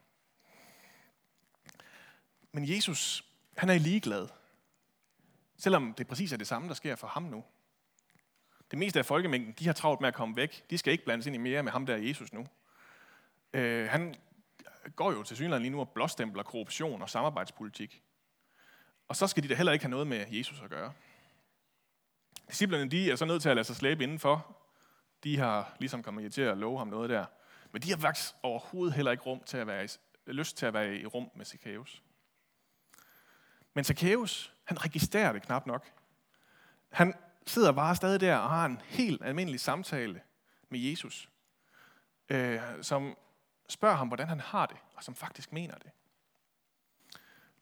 Men 2.51 2.69
Jesus, 2.69 3.25
han 3.57 3.69
er 3.69 3.73
ligeglad. 3.73 4.27
Selvom 5.57 5.93
det 5.93 6.07
præcis 6.07 6.33
er 6.33 6.37
det 6.37 6.47
samme, 6.47 6.67
der 6.67 6.73
sker 6.73 6.95
for 6.95 7.07
ham 7.07 7.23
nu. 7.23 7.43
Det 8.73 8.79
meste 8.79 8.99
af 8.99 9.05
folkemængden, 9.05 9.53
de 9.59 9.65
har 9.65 9.73
travlt 9.73 10.01
med 10.01 10.07
at 10.07 10.13
komme 10.13 10.35
væk. 10.35 10.65
De 10.69 10.77
skal 10.77 10.91
ikke 10.93 11.05
blandes 11.05 11.27
ind 11.27 11.35
i 11.35 11.39
mere 11.39 11.63
med 11.63 11.71
ham 11.71 11.85
der 11.85 11.97
Jesus 11.97 12.33
nu. 12.33 12.47
Øh, 13.53 13.89
han 13.89 14.15
går 14.95 15.11
jo 15.11 15.23
til 15.23 15.35
synligheden 15.35 15.61
lige 15.61 15.71
nu 15.71 15.79
og 15.79 15.89
blåstempler 15.89 16.43
korruption 16.43 17.01
og 17.01 17.09
samarbejdspolitik. 17.09 18.03
Og 19.07 19.15
så 19.15 19.27
skal 19.27 19.43
de 19.43 19.47
da 19.47 19.55
heller 19.55 19.73
ikke 19.73 19.85
have 19.85 19.89
noget 19.89 20.07
med 20.07 20.25
Jesus 20.29 20.61
at 20.63 20.69
gøre. 20.69 20.93
Disciplerne 22.49 22.89
de 22.91 23.11
er 23.11 23.15
så 23.15 23.25
nødt 23.25 23.41
til 23.41 23.49
at 23.49 23.55
lade 23.55 23.65
sig 23.65 23.75
slæbe 23.75 24.03
indenfor. 24.03 24.57
De 25.23 25.37
har 25.37 25.75
ligesom 25.79 26.03
kommet 26.03 26.33
til 26.33 26.41
at 26.41 26.57
love 26.57 26.77
ham 26.77 26.87
noget 26.87 27.09
der. 27.09 27.25
Men 27.71 27.81
de 27.81 27.89
har 27.89 27.97
faktisk 27.97 28.33
overhovedet 28.43 28.95
heller 28.95 29.11
ikke 29.11 29.23
rum 29.23 29.43
til 29.45 29.57
at 29.57 29.67
være 29.67 29.85
i, 29.85 29.87
lyst 30.25 30.57
til 30.57 30.65
at 30.65 30.73
være 30.73 30.95
i 30.95 31.05
rum 31.05 31.31
med 31.35 31.45
Zacchaeus. 31.45 32.03
Men 33.73 33.83
Zacchaeus, 33.83 34.53
han 34.63 34.85
registrerer 34.85 35.33
det 35.33 35.41
knap 35.41 35.67
nok. 35.67 35.91
Han 36.89 37.13
sidder 37.45 37.71
bare 37.71 37.95
stadig 37.95 38.21
der 38.21 38.35
og 38.35 38.49
har 38.49 38.65
en 38.65 38.81
helt 38.85 39.21
almindelig 39.25 39.59
samtale 39.59 40.21
med 40.69 40.79
Jesus, 40.79 41.29
øh, 42.29 42.59
som 42.81 43.17
spørger 43.69 43.95
ham, 43.95 44.07
hvordan 44.07 44.27
han 44.27 44.39
har 44.39 44.65
det, 44.65 44.77
og 44.95 45.03
som 45.03 45.15
faktisk 45.15 45.53
mener 45.53 45.75
det. 45.75 45.91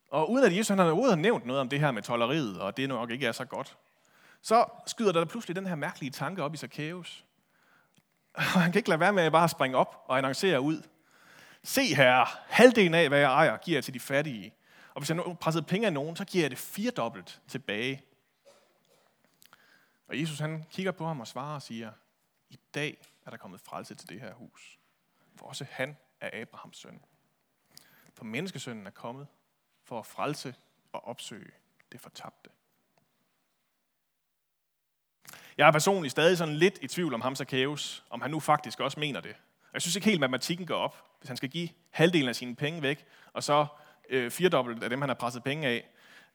Og 0.08 0.32
uden 0.32 0.46
at 0.46 0.58
Jesus 0.58 0.68
han 0.68 0.78
har 0.78 0.86
overhovedet 0.86 1.20
nævnt 1.20 1.46
noget 1.46 1.62
om 1.62 1.70
det 1.70 1.80
her 1.80 1.92
med 1.92 2.02
tolleriet, 2.02 2.62
og 2.62 2.78
det 2.78 2.90
nok 2.90 3.12
ikke 3.12 3.28
er 3.28 3.32
så 3.32 3.46
godt, 3.46 3.78
så 4.42 4.66
skyder 4.88 5.12
der 5.12 5.26
pludselig 5.26 5.56
den 5.56 5.68
her 5.68 5.76
mærkelige 5.76 6.12
tanke 6.12 6.44
op 6.44 6.54
i 6.54 6.58
Zacchaeus. 6.58 7.26
Og 8.34 8.42
han 8.64 8.72
kan 8.72 8.80
ikke 8.80 8.90
lade 8.90 9.00
være 9.00 9.14
med 9.14 9.24
at 9.24 9.32
bare 9.32 9.50
springe 9.50 9.78
op 9.78 10.04
og 10.08 10.18
annoncere 10.18 10.62
ud. 10.62 10.82
Se 11.64 11.96
her, 11.96 12.40
halvdelen 12.48 12.94
af, 12.94 13.08
hvad 13.08 13.20
jeg 13.20 13.32
ejer, 13.32 13.58
giver 13.58 13.78
jeg 13.78 13.84
til 13.84 13.94
de 13.94 14.00
fattige. 14.00 14.54
Og 14.94 15.02
hvis 15.02 15.10
jeg 15.10 15.18
nu 15.18 15.34
presset 15.34 15.66
penge 15.66 15.88
af 15.88 15.94
nogen, 15.94 16.16
så 16.16 16.26
giver 16.26 16.44
jeg 16.44 16.52
det 16.52 16.60
firedobbelt 16.60 17.42
tilbage. 17.48 18.02
Og 20.12 20.20
Jesus 20.20 20.40
han 20.40 20.66
kigger 20.72 20.92
på 20.92 21.06
ham 21.06 21.20
og 21.20 21.28
svarer 21.28 21.56
og 21.56 21.62
siger, 21.62 21.92
i 22.50 22.60
dag 22.74 22.98
er 23.26 23.30
der 23.30 23.38
kommet 23.38 23.62
frelse 23.62 23.96
til 23.96 24.10
det 24.10 24.22
her 24.22 24.34
hus. 24.34 24.80
For 25.36 25.46
også 25.46 25.66
han 25.70 25.98
er 26.22 26.42
Abrahams 26.42 26.78
søn. 26.78 27.02
For 28.14 28.24
menneskesønnen 28.24 28.88
er 28.88 28.92
kommet 28.92 29.28
for 29.84 30.00
at 30.00 30.06
frelse 30.06 30.56
og 30.92 31.08
opsøge 31.08 31.52
det 31.92 32.02
fortabte. 32.02 32.50
Jeg 35.58 35.68
er 35.68 35.72
personligt 35.72 36.12
stadig 36.12 36.38
sådan 36.38 36.56
lidt 36.56 36.80
i 36.82 36.88
tvivl 36.88 37.14
om 37.14 37.22
ham 37.22 37.36
Zacchaeus, 37.36 38.06
om 38.10 38.22
han 38.22 38.32
nu 38.32 38.40
faktisk 38.40 38.80
også 38.80 39.00
mener 39.00 39.22
det. 39.22 39.36
Jeg 39.74 39.82
synes 39.82 39.96
ikke 39.96 40.06
helt, 40.06 40.20
matematikken 40.20 40.66
går 40.66 40.76
op. 40.76 41.18
Hvis 41.20 41.28
han 41.28 41.38
skal 41.38 41.50
give 41.50 41.70
halvdelen 41.90 42.30
af 42.30 42.36
sine 42.36 42.56
penge 42.56 42.82
væk, 42.82 43.06
og 43.34 43.44
så 43.44 43.68
øh, 44.10 44.32
firedobbelt 44.32 44.84
af 44.84 44.90
dem, 44.90 45.02
han 45.02 45.10
har 45.10 45.16
presset 45.16 45.44
penge 45.44 45.68
af. 45.68 45.90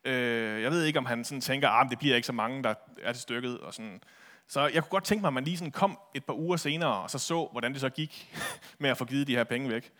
Øh, 0.04 0.62
jeg 0.62 0.70
ved 0.70 0.84
ikke, 0.84 0.98
om 0.98 1.06
han 1.06 1.24
sådan 1.24 1.40
tænker, 1.40 1.68
at 1.68 1.84
ah, 1.84 1.90
det 1.90 1.98
bliver 1.98 2.16
ikke 2.16 2.26
så 2.26 2.32
mange, 2.32 2.62
der 2.62 2.74
er 3.02 3.12
til 3.12 3.22
stykket. 3.22 3.60
Og 3.60 3.74
sådan. 3.74 4.00
Så 4.48 4.60
jeg 4.60 4.82
kunne 4.82 4.90
godt 4.90 5.04
tænke 5.04 5.20
mig, 5.20 5.28
at 5.28 5.34
man 5.34 5.44
lige 5.44 5.56
sådan 5.56 5.72
kom 5.72 5.98
et 6.14 6.24
par 6.24 6.34
uger 6.34 6.56
senere, 6.56 7.02
og 7.02 7.10
så 7.10 7.18
så, 7.18 7.48
hvordan 7.52 7.72
det 7.72 7.80
så 7.80 7.88
gik 7.88 8.36
med 8.80 8.90
at 8.90 8.98
få 8.98 9.04
givet 9.04 9.26
de 9.26 9.36
her 9.36 9.44
penge 9.44 9.68
væk. 9.68 9.92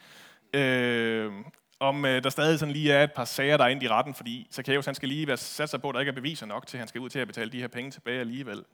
Øh, 0.54 1.32
om 1.80 2.04
øh, 2.04 2.22
der 2.24 2.30
stadig 2.30 2.58
sådan 2.58 2.72
lige 2.72 2.92
er 2.92 3.04
et 3.04 3.12
par 3.12 3.24
sager, 3.24 3.56
der 3.56 3.64
er 3.64 3.68
inde 3.68 3.84
i 3.84 3.88
retten, 3.88 4.14
fordi 4.14 4.48
Zacchaeus 4.52 4.86
han 4.86 4.94
skal 4.94 5.08
lige 5.08 5.26
være 5.26 5.36
sat 5.36 5.68
sig 5.68 5.80
på, 5.80 5.88
at 5.88 5.94
der 5.94 6.00
ikke 6.00 6.10
er 6.10 6.14
beviser 6.14 6.46
nok 6.46 6.66
til, 6.66 6.76
at 6.76 6.78
han 6.78 6.88
skal 6.88 7.00
ud 7.00 7.08
til 7.08 7.18
at 7.18 7.26
betale 7.26 7.52
de 7.52 7.60
her 7.60 7.68
penge 7.68 7.90
tilbage 7.90 8.20
alligevel. 8.20 8.64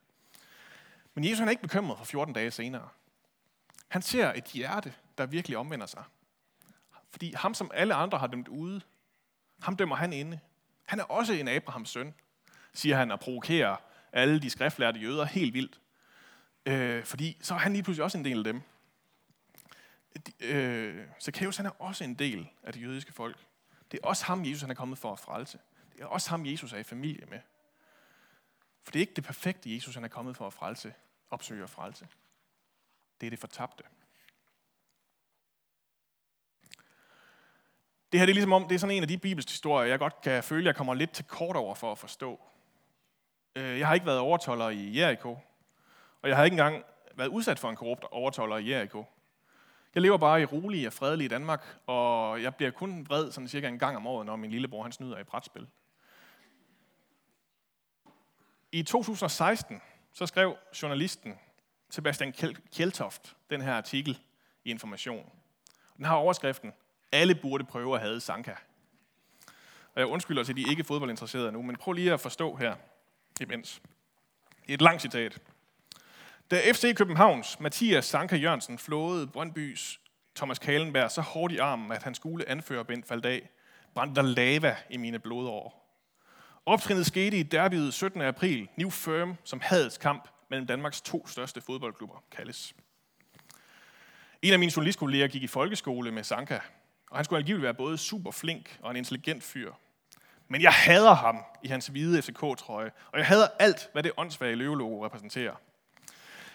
Men 1.15 1.25
Jesus 1.25 1.39
han 1.39 1.49
er 1.49 1.51
ikke 1.51 1.63
bekymret 1.63 1.99
for 1.99 2.05
14 2.05 2.35
dage 2.35 2.51
senere. 2.51 2.89
Han 3.89 4.03
ser 4.03 4.33
et 4.33 4.45
hjerte, 4.45 4.95
der 5.19 5.27
virkelig 5.27 5.59
omvender 5.59 5.87
sig. 5.87 6.03
Fordi 7.11 7.35
ham, 7.37 7.55
som 7.55 7.71
alle 7.75 7.95
andre 7.95 8.19
har 8.19 8.27
dømt 8.27 8.49
ude, 8.49 8.81
ham 9.63 9.77
dømmer 9.77 9.97
han 9.97 10.13
inde. 10.13 10.39
Han 10.85 11.01
er 11.01 11.05
også 11.05 11.33
en 11.33 11.49
Abrahams 11.49 11.91
søn, 11.91 12.15
siger 12.73 12.97
han 12.97 13.11
og 13.11 13.21
provokerer 13.21 13.77
alle 14.13 14.41
de 14.41 14.51
skriftlærte 14.51 15.01
jøder 15.01 15.25
helt 15.25 15.55
vildt. 15.55 15.81
Øh, 16.67 17.05
fordi 17.05 17.39
så 17.41 17.55
er 17.55 17.59
han 17.59 17.73
lige 17.73 17.83
pludselig 17.83 18.05
også 18.05 18.19
en 18.19 18.25
del 18.25 18.39
af 18.39 18.45
dem. 18.45 18.63
Øh, 20.41 21.07
Zacchaeus 21.21 21.57
han 21.57 21.67
er 21.67 21.83
også 21.83 22.05
en 22.05 22.15
del 22.15 22.49
af 22.63 22.73
det 22.73 22.83
jødiske 22.83 23.13
folk. 23.13 23.47
Det 23.91 24.01
er 24.03 24.09
også 24.09 24.25
ham, 24.25 24.45
Jesus 24.45 24.61
han 24.61 24.71
er 24.71 24.75
kommet 24.75 24.99
for 24.99 25.13
at 25.13 25.19
frelse. 25.19 25.59
Det 25.93 26.03
er 26.03 26.07
også 26.07 26.31
ham, 26.31 26.47
Jesus 26.47 26.73
er 26.73 26.79
i 26.79 26.83
familie 26.83 27.27
med. 27.27 27.41
For 28.83 28.93
det 28.93 28.99
er 28.99 29.01
ikke 29.01 29.15
det 29.15 29.25
perfekte, 29.25 29.75
Jesus 29.75 29.95
han 29.95 30.05
er 30.05 30.09
kommet 30.09 30.37
for 30.37 30.47
at 30.47 30.53
frelse, 30.53 30.95
opsøge 31.31 31.63
og 31.63 31.71
frelse. 31.71 32.09
Det 33.21 33.27
er 33.27 33.31
det 33.31 33.39
fortabte. 33.39 33.85
Det 38.13 38.21
her 38.21 38.27
det 38.27 38.33
er 38.33 38.35
ligesom 38.35 38.53
om, 38.53 38.69
det 38.69 38.75
er 38.75 38.79
sådan 38.79 38.97
en 38.97 39.03
af 39.03 39.09
de 39.09 39.19
bibelske 39.19 39.51
historier, 39.51 39.89
jeg 39.89 39.99
godt 39.99 40.21
kan 40.21 40.43
føle, 40.43 40.67
jeg 40.67 40.77
kommer 40.77 40.95
lidt 40.95 41.13
til 41.13 41.25
kort 41.25 41.57
over 41.57 41.75
for 41.75 41.93
at 41.93 41.99
forstå. 41.99 42.41
Øh, 43.57 43.79
jeg 43.79 43.87
har 43.87 43.95
ikke 43.95 44.07
været 44.07 44.19
overtolder 44.19 44.69
i 44.69 44.99
Jericho, 44.99 45.39
og 46.23 46.29
jeg 46.29 46.37
har 46.37 46.45
ikke 46.45 46.55
engang 46.55 46.85
været 47.15 47.29
udsat 47.29 47.59
for 47.59 47.71
en 47.71 47.77
korrupt 47.77 48.05
overtolder 48.11 48.57
i 48.57 48.71
Jericho. 48.71 49.05
Jeg 49.95 50.03
lever 50.03 50.17
bare 50.17 50.43
i 50.43 50.45
rolig 50.45 50.87
og 50.87 50.93
fredelig 50.93 51.31
Danmark, 51.31 51.77
og 51.87 52.43
jeg 52.43 52.55
bliver 52.55 52.71
kun 52.71 53.07
vred 53.09 53.33
sådan 53.33 53.49
cirka 53.49 53.69
en 53.69 53.79
gang 53.79 53.97
om 53.97 54.07
året, 54.07 54.27
når 54.27 54.37
min 54.37 54.51
lillebror 54.51 54.83
han 54.83 54.93
snyder 54.93 55.19
i 55.19 55.25
brætspil. 55.25 55.67
I 58.73 58.83
2016 58.83 59.83
så 60.13 60.27
skrev 60.27 60.57
journalisten 60.83 61.39
Sebastian 61.91 62.33
Kjeltoft 62.73 63.37
den 63.51 63.61
her 63.61 63.75
artikel 63.75 64.19
i 64.65 64.71
Information. 64.71 65.31
Den 65.97 66.05
har 66.05 66.15
overskriften, 66.15 66.73
alle 67.13 67.35
burde 67.35 67.65
prøve 67.65 67.95
at 67.95 68.01
have 68.01 68.21
Sanka. 68.21 68.55
Og 69.95 70.01
jeg 70.01 70.07
undskylder 70.07 70.45
til 70.45 70.57
de 70.57 70.65
ikke 70.71 70.85
fodboldinteresserede 70.85 71.53
nu, 71.53 71.63
men 71.63 71.77
prøv 71.77 71.93
lige 71.93 72.13
at 72.13 72.21
forstå 72.21 72.57
her 72.57 72.75
imens. 73.41 73.83
Det 74.63 74.71
er 74.71 74.75
et 74.75 74.83
langt 74.83 75.03
citat. 75.03 75.39
Da 76.51 76.73
FC 76.73 76.95
Københavns 76.95 77.61
Mathias 77.61 78.05
Sanka 78.05 78.37
Jørgensen 78.37 78.79
flåede 78.79 79.27
Brøndbys 79.27 80.01
Thomas 80.37 80.59
Kalenberg 80.59 81.11
så 81.11 81.21
hårdt 81.21 81.53
i 81.53 81.59
armen, 81.59 81.93
at 81.93 82.03
han 82.03 82.15
skulle 82.15 82.49
anføre 82.49 82.85
Bent 82.85 83.07
faldt 83.07 83.27
af, 83.27 83.51
brændte 83.95 84.21
der 84.21 84.29
lava 84.29 84.77
i 84.91 84.97
mine 84.97 85.19
blodår. 85.19 85.83
Optrinnet 86.67 87.07
skete 87.07 87.37
i 87.37 87.43
derbyet 87.43 87.95
17. 87.95 88.23
april, 88.23 88.69
New 88.77 88.91
Firm, 88.91 89.37
som 89.45 89.61
hadets 89.61 89.99
kamp 89.99 90.29
mellem 90.51 90.67
Danmarks 90.67 91.01
to 91.01 91.27
største 91.27 91.61
fodboldklubber, 91.61 92.25
kaldes. 92.31 92.75
En 94.43 94.53
af 94.53 94.59
mine 94.59 94.73
journalistkolleger 94.77 95.29
gik 95.29 95.43
i 95.43 95.47
folkeskole 95.47 96.11
med 96.11 96.25
Sanka, 96.25 96.59
og 97.13 97.19
han 97.19 97.25
skulle 97.25 97.39
alligevel 97.39 97.63
være 97.63 97.75
både 97.75 97.99
super 97.99 98.31
flink 98.31 98.79
og 98.83 98.91
en 98.91 98.97
intelligent 98.97 99.43
fyr. 99.43 99.73
Men 100.49 100.63
jeg 100.63 100.73
hader 100.73 101.15
ham 101.15 101.39
i 101.63 101.69
hans 101.69 101.87
hvide 101.87 102.23
FCK-trøje, 102.23 102.91
og 103.13 103.19
jeg 103.19 103.27
hader 103.27 103.49
alt, 103.59 103.89
hvad 103.93 104.03
det 104.03 104.13
åndssvage 104.17 104.55
løvelogo 104.55 105.05
repræsenterer. 105.05 105.55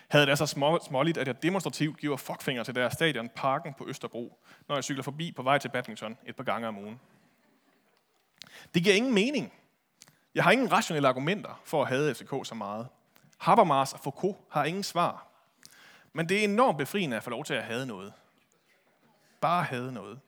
Havde 0.08 0.26
det 0.26 0.38
så 0.38 0.46
små, 0.46 0.80
småligt, 0.88 1.18
at 1.18 1.28
jeg 1.28 1.44
demonstrativt 1.44 1.98
giver 1.98 2.18
fuckfinger 2.18 2.64
til 2.64 2.76
deres 2.76 2.94
stadion 2.94 3.30
Parken 3.30 3.74
på 3.74 3.88
Østerbro, 3.88 4.40
når 4.68 4.76
jeg 4.76 4.84
cykler 4.84 5.04
forbi 5.04 5.32
på 5.32 5.44
vej 5.44 5.58
til 5.58 5.70
badminton 5.70 6.18
et 6.26 6.36
par 6.36 6.44
gange 6.44 6.68
om 6.68 6.78
ugen. 6.78 7.00
Det 8.74 8.84
giver 8.84 8.96
ingen 8.96 9.14
mening. 9.14 9.54
Jeg 10.36 10.44
har 10.44 10.52
ingen 10.52 10.72
rationelle 10.72 11.08
argumenter 11.08 11.62
for 11.66 11.82
at 11.82 11.88
have 11.88 12.16
FCK 12.16 12.34
så 12.44 12.56
meget. 12.56 12.88
Habermas 13.38 13.94
og 13.94 14.00
Foucault 14.00 14.38
har 14.50 14.64
ingen 14.64 14.84
svar. 14.84 15.28
Men 16.14 16.30
det 16.30 16.40
er 16.40 16.44
enormt 16.44 16.78
befriende 16.78 17.18
at 17.18 17.24
få 17.24 17.30
lov 17.30 17.46
til 17.46 17.54
at 17.54 17.64
have 17.64 17.86
noget. 17.86 18.14
Bare 19.42 19.64
have 19.64 19.92
noget. 19.92 20.20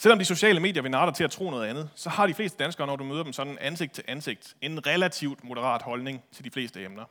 Selvom 0.00 0.18
de 0.18 0.24
sociale 0.24 0.60
medier 0.60 0.82
vil 0.82 0.90
narre 0.90 1.12
til 1.12 1.24
at 1.24 1.30
tro 1.30 1.50
noget 1.50 1.68
andet, 1.68 1.90
så 1.94 2.10
har 2.10 2.26
de 2.26 2.34
fleste 2.34 2.64
danskere, 2.64 2.86
når 2.86 2.96
du 2.96 3.04
møder 3.04 3.22
dem 3.22 3.32
sådan 3.32 3.58
ansigt 3.60 3.92
til 3.92 4.04
ansigt, 4.08 4.56
en 4.60 4.86
relativt 4.86 5.44
moderat 5.44 5.82
holdning 5.82 6.22
til 6.32 6.44
de 6.44 6.50
fleste 6.50 6.84
emner. 6.84 7.04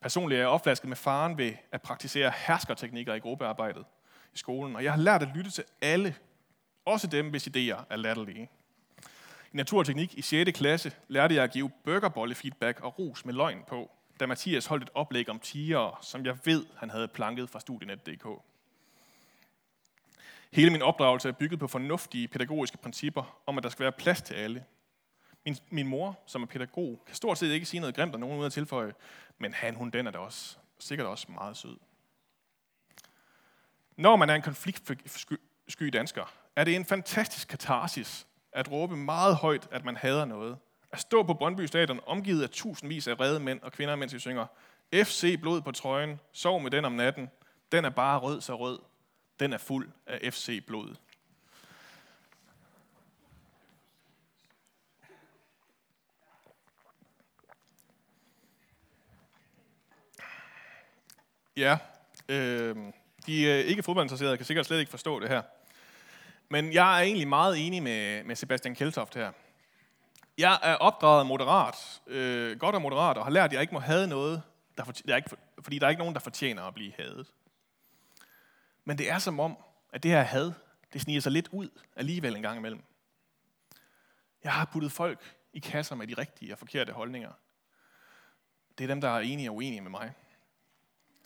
Personligt 0.00 0.38
er 0.38 0.42
jeg 0.42 0.48
opflasket 0.48 0.88
med 0.88 0.96
faren 0.96 1.38
ved 1.38 1.52
at 1.72 1.82
praktisere 1.82 2.32
herskerteknikker 2.46 3.14
i 3.14 3.18
gruppearbejdet 3.18 3.84
i 4.34 4.38
skolen, 4.38 4.76
og 4.76 4.84
jeg 4.84 4.92
har 4.92 5.00
lært 5.00 5.22
at 5.22 5.28
lytte 5.34 5.50
til 5.50 5.64
alle, 5.82 6.14
også 6.84 7.06
dem, 7.06 7.30
hvis 7.30 7.46
idéer 7.46 7.84
er 7.90 7.96
latterlige. 7.96 8.48
I 9.52 9.56
naturteknik 9.56 10.14
i 10.14 10.22
6. 10.22 10.50
klasse 10.58 10.92
lærte 11.08 11.34
jeg 11.34 11.44
at 11.44 11.52
give 11.52 11.70
burgerbolle-feedback 11.84 12.80
og 12.80 12.98
ros 12.98 13.24
med 13.24 13.34
løgn 13.34 13.62
på, 13.68 13.90
da 14.20 14.26
Mathias 14.26 14.66
holdt 14.66 14.82
et 14.82 14.90
oplæg 14.94 15.28
om 15.28 15.38
tiger, 15.38 15.98
som 16.02 16.26
jeg 16.26 16.38
ved, 16.44 16.66
han 16.76 16.90
havde 16.90 17.08
planket 17.08 17.50
fra 17.50 17.60
studienet.dk. 17.60 18.26
Hele 20.56 20.70
min 20.70 20.82
opdragelse 20.82 21.28
er 21.28 21.32
bygget 21.32 21.60
på 21.60 21.66
fornuftige 21.66 22.28
pædagogiske 22.28 22.78
principper 22.78 23.40
om, 23.46 23.58
at 23.58 23.64
der 23.64 23.70
skal 23.70 23.82
være 23.82 23.92
plads 23.92 24.22
til 24.22 24.34
alle. 24.34 24.64
Min, 25.44 25.56
min 25.70 25.88
mor, 25.88 26.18
som 26.26 26.42
er 26.42 26.46
pædagog, 26.46 27.02
kan 27.06 27.14
stort 27.14 27.38
set 27.38 27.52
ikke 27.52 27.66
sige 27.66 27.80
noget 27.80 27.96
grimt, 27.96 28.14
og 28.14 28.20
nogen 28.20 28.40
ud 28.40 28.46
at 28.46 28.52
tilføje, 28.52 28.94
men 29.38 29.54
han, 29.54 29.74
hun, 29.74 29.90
den 29.90 30.06
er 30.06 30.10
da 30.10 30.18
også 30.18 30.56
sikkert 30.78 31.06
også 31.06 31.26
meget 31.28 31.56
sød. 31.56 31.76
Når 33.96 34.16
man 34.16 34.30
er 34.30 34.34
en 34.34 34.42
konfliktsky 34.42 35.84
dansker, 35.92 36.32
er 36.56 36.64
det 36.64 36.76
en 36.76 36.84
fantastisk 36.84 37.48
katarsis 37.48 38.26
at 38.52 38.72
råbe 38.72 38.96
meget 38.96 39.36
højt, 39.36 39.68
at 39.70 39.84
man 39.84 39.96
hader 39.96 40.24
noget. 40.24 40.58
At 40.92 41.00
stå 41.00 41.22
på 41.22 41.34
Brøndby 41.34 41.66
Stadion 41.66 42.00
omgivet 42.06 42.42
af 42.42 42.50
tusindvis 42.50 43.08
af 43.08 43.20
redde 43.20 43.40
mænd 43.40 43.60
og 43.60 43.72
kvinder, 43.72 43.96
mens 43.96 44.14
vi 44.14 44.18
synger 44.18 44.46
FC 44.94 45.40
blod 45.40 45.60
på 45.60 45.72
trøjen, 45.72 46.20
sov 46.32 46.60
med 46.60 46.70
den 46.70 46.84
om 46.84 46.92
natten, 46.92 47.30
den 47.72 47.84
er 47.84 47.90
bare 47.90 48.18
rød 48.18 48.40
så 48.40 48.56
rød, 48.56 48.78
den 49.40 49.52
er 49.52 49.58
fuld 49.58 49.90
af 50.06 50.32
FC 50.32 50.66
blod. 50.66 50.94
Ja, 61.56 61.78
øh, 62.28 62.76
de 63.26 63.50
er 63.50 63.58
ikke 63.58 63.82
fodboldinteresserede 63.82 64.36
kan 64.36 64.46
sikkert 64.46 64.66
slet 64.66 64.78
ikke 64.78 64.90
forstå 64.90 65.20
det 65.20 65.28
her. 65.28 65.42
Men 66.48 66.72
jeg 66.72 66.98
er 66.98 67.02
egentlig 67.02 67.28
meget 67.28 67.66
enig 67.66 67.82
med, 67.82 68.24
med 68.24 68.36
Sebastian 68.36 68.74
Keltoft 68.74 69.14
her. 69.14 69.32
Jeg 70.38 70.58
er 70.62 70.74
opdraget 70.74 71.26
moderat, 71.26 72.00
øh, 72.06 72.58
godt 72.58 72.74
og 72.74 72.82
moderat, 72.82 73.16
og 73.16 73.24
har 73.24 73.30
lært, 73.30 73.44
at 73.44 73.52
jeg 73.52 73.60
ikke 73.60 73.74
må 73.74 73.80
have 73.80 74.06
noget, 74.06 74.42
der 74.78 74.84
for, 74.84 74.92
der 74.92 75.16
ikke, 75.16 75.30
fordi 75.60 75.78
der 75.78 75.86
er 75.86 75.90
ikke 75.90 76.00
nogen, 76.00 76.14
der 76.14 76.20
fortjener 76.20 76.62
at 76.62 76.74
blive 76.74 76.92
hadet. 76.96 77.26
Men 78.86 78.98
det 78.98 79.10
er 79.10 79.18
som 79.18 79.40
om, 79.40 79.56
at 79.92 80.02
det 80.02 80.10
her 80.10 80.22
had, 80.22 80.52
det 80.92 81.00
sniger 81.00 81.20
sig 81.20 81.32
lidt 81.32 81.48
ud 81.52 81.68
alligevel 81.96 82.36
en 82.36 82.42
gang 82.42 82.58
imellem. 82.58 82.82
Jeg 84.44 84.52
har 84.52 84.64
puttet 84.64 84.92
folk 84.92 85.34
i 85.52 85.58
kasser 85.58 85.94
med 85.94 86.06
de 86.06 86.14
rigtige 86.14 86.52
og 86.52 86.58
forkerte 86.58 86.92
holdninger. 86.92 87.32
Det 88.78 88.84
er 88.84 88.88
dem, 88.88 89.00
der 89.00 89.08
er 89.08 89.20
enige 89.20 89.50
og 89.50 89.56
uenige 89.56 89.80
med 89.80 89.90
mig. 89.90 90.12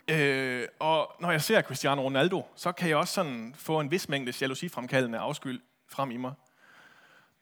Øh, 0.08 0.68
og 0.78 1.16
når 1.20 1.30
jeg 1.30 1.42
ser 1.42 1.62
Cristiano 1.62 2.02
Ronaldo, 2.02 2.46
så 2.56 2.72
kan 2.72 2.88
jeg 2.88 2.96
også 2.96 3.14
sådan 3.14 3.54
få 3.56 3.80
en 3.80 3.90
vis 3.90 4.08
mængde 4.08 4.32
jalousi-fremkaldende 4.40 5.18
afskyld 5.18 5.60
frem 5.88 6.10
i 6.10 6.16
mig. 6.16 6.32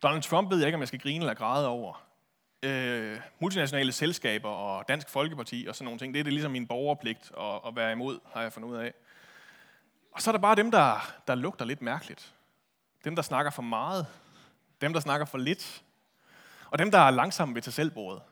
Donald 0.02 0.22
Trump 0.22 0.50
ved 0.50 0.58
jeg 0.58 0.66
ikke, 0.66 0.74
om 0.74 0.80
jeg 0.80 0.88
skal 0.88 1.00
grine 1.00 1.24
eller 1.24 1.34
græde 1.34 1.68
over. 1.68 2.04
Øh, 2.62 3.20
multinationale 3.38 3.92
selskaber 3.92 4.48
og 4.48 4.88
Dansk 4.88 5.08
Folkeparti 5.08 5.66
og 5.68 5.74
sådan 5.74 5.84
nogle 5.84 5.98
ting, 5.98 6.14
det 6.14 6.20
er 6.20 6.24
det 6.24 6.32
ligesom 6.32 6.52
min 6.52 6.66
borgerpligt 6.66 7.32
at, 7.40 7.60
at 7.66 7.76
være 7.76 7.92
imod, 7.92 8.18
har 8.32 8.42
jeg 8.42 8.52
fundet 8.52 8.68
ud 8.68 8.76
af. 8.76 8.94
Og 10.12 10.22
så 10.22 10.30
er 10.30 10.32
der 10.32 10.38
bare 10.38 10.56
dem, 10.56 10.70
der, 10.70 11.14
der 11.26 11.34
lugter 11.34 11.64
lidt 11.64 11.82
mærkeligt. 11.82 12.34
Dem, 13.04 13.16
der 13.16 13.22
snakker 13.22 13.50
for 13.50 13.62
meget. 13.62 14.06
Dem, 14.80 14.92
der 14.92 15.00
snakker 15.00 15.26
for 15.26 15.38
lidt. 15.38 15.82
Og 16.70 16.78
dem, 16.78 16.90
der 16.90 16.98
er 16.98 17.10
langsomme 17.10 17.54
ved 17.54 17.62
til 17.62 17.72
selvbordet. 17.72 18.22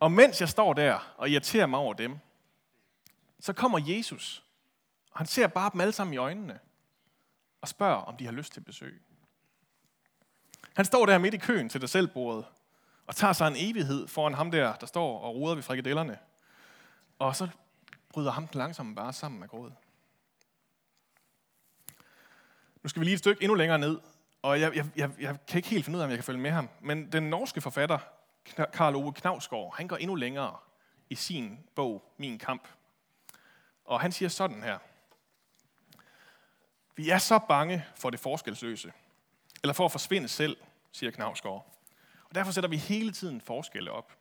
Og 0.00 0.12
mens 0.12 0.40
jeg 0.40 0.48
står 0.48 0.72
der 0.72 1.14
og 1.16 1.30
irriterer 1.30 1.66
mig 1.66 1.78
over 1.78 1.94
dem, 1.94 2.18
så 3.40 3.52
kommer 3.52 3.78
Jesus, 3.82 4.44
og 5.12 5.18
han 5.18 5.26
ser 5.26 5.46
bare 5.46 5.70
dem 5.72 5.80
alle 5.80 5.92
sammen 5.92 6.14
i 6.14 6.16
øjnene, 6.16 6.58
og 7.60 7.68
spørger, 7.68 8.02
om 8.02 8.16
de 8.16 8.24
har 8.24 8.32
lyst 8.32 8.52
til 8.52 8.60
besøg. 8.60 9.02
Han 10.76 10.84
står 10.84 11.06
der 11.06 11.18
midt 11.18 11.34
i 11.34 11.38
køen 11.38 11.68
til 11.68 11.80
det 11.80 11.90
selvbordet, 11.90 12.44
og 13.06 13.16
tager 13.16 13.32
sig 13.32 13.48
en 13.48 13.54
evighed 13.56 14.08
foran 14.08 14.34
ham 14.34 14.50
der, 14.50 14.74
der 14.74 14.86
står 14.86 15.20
og 15.20 15.34
roder 15.34 15.54
ved 15.54 15.62
frikadellerne. 15.62 16.18
Og 17.18 17.36
så 17.36 17.48
bryder 18.08 18.30
ham 18.30 18.48
den 18.48 18.58
langsomt 18.58 18.96
bare 18.96 19.12
sammen 19.12 19.40
med 19.40 19.48
grådet. 19.48 19.74
Nu 22.82 22.88
skal 22.88 23.00
vi 23.00 23.04
lige 23.04 23.14
et 23.14 23.18
stykke 23.18 23.42
endnu 23.42 23.54
længere 23.54 23.78
ned, 23.78 24.00
og 24.42 24.60
jeg, 24.60 24.76
jeg, 24.76 24.86
jeg, 24.96 25.10
jeg 25.20 25.46
kan 25.46 25.58
ikke 25.58 25.68
helt 25.68 25.84
finde 25.84 25.96
ud 25.96 26.00
af, 26.00 26.04
om 26.04 26.10
jeg 26.10 26.18
kan 26.18 26.24
følge 26.24 26.40
med 26.40 26.50
ham. 26.50 26.68
Men 26.80 27.12
den 27.12 27.22
norske 27.22 27.60
forfatter, 27.60 27.98
Karl 28.72 28.96
Ove 28.96 29.12
Knavsgaard, 29.12 29.74
han 29.76 29.88
går 29.88 29.96
endnu 29.96 30.14
længere 30.14 30.56
i 31.10 31.14
sin 31.14 31.58
bog, 31.74 32.12
Min 32.16 32.38
Kamp. 32.38 32.68
Og 33.84 34.00
han 34.00 34.12
siger 34.12 34.28
sådan 34.28 34.62
her. 34.62 34.78
Vi 36.96 37.10
er 37.10 37.18
så 37.18 37.38
bange 37.48 37.84
for 37.96 38.10
det 38.10 38.20
forskelsløse, 38.20 38.92
eller 39.62 39.74
for 39.74 39.84
at 39.84 39.92
forsvinde 39.92 40.28
selv, 40.28 40.56
siger 40.92 41.10
Knavsgaard. 41.10 41.74
Og 42.24 42.34
derfor 42.34 42.52
sætter 42.52 42.70
vi 42.70 42.76
hele 42.76 43.12
tiden 43.12 43.40
forskelle 43.40 43.92
op. 43.92 44.12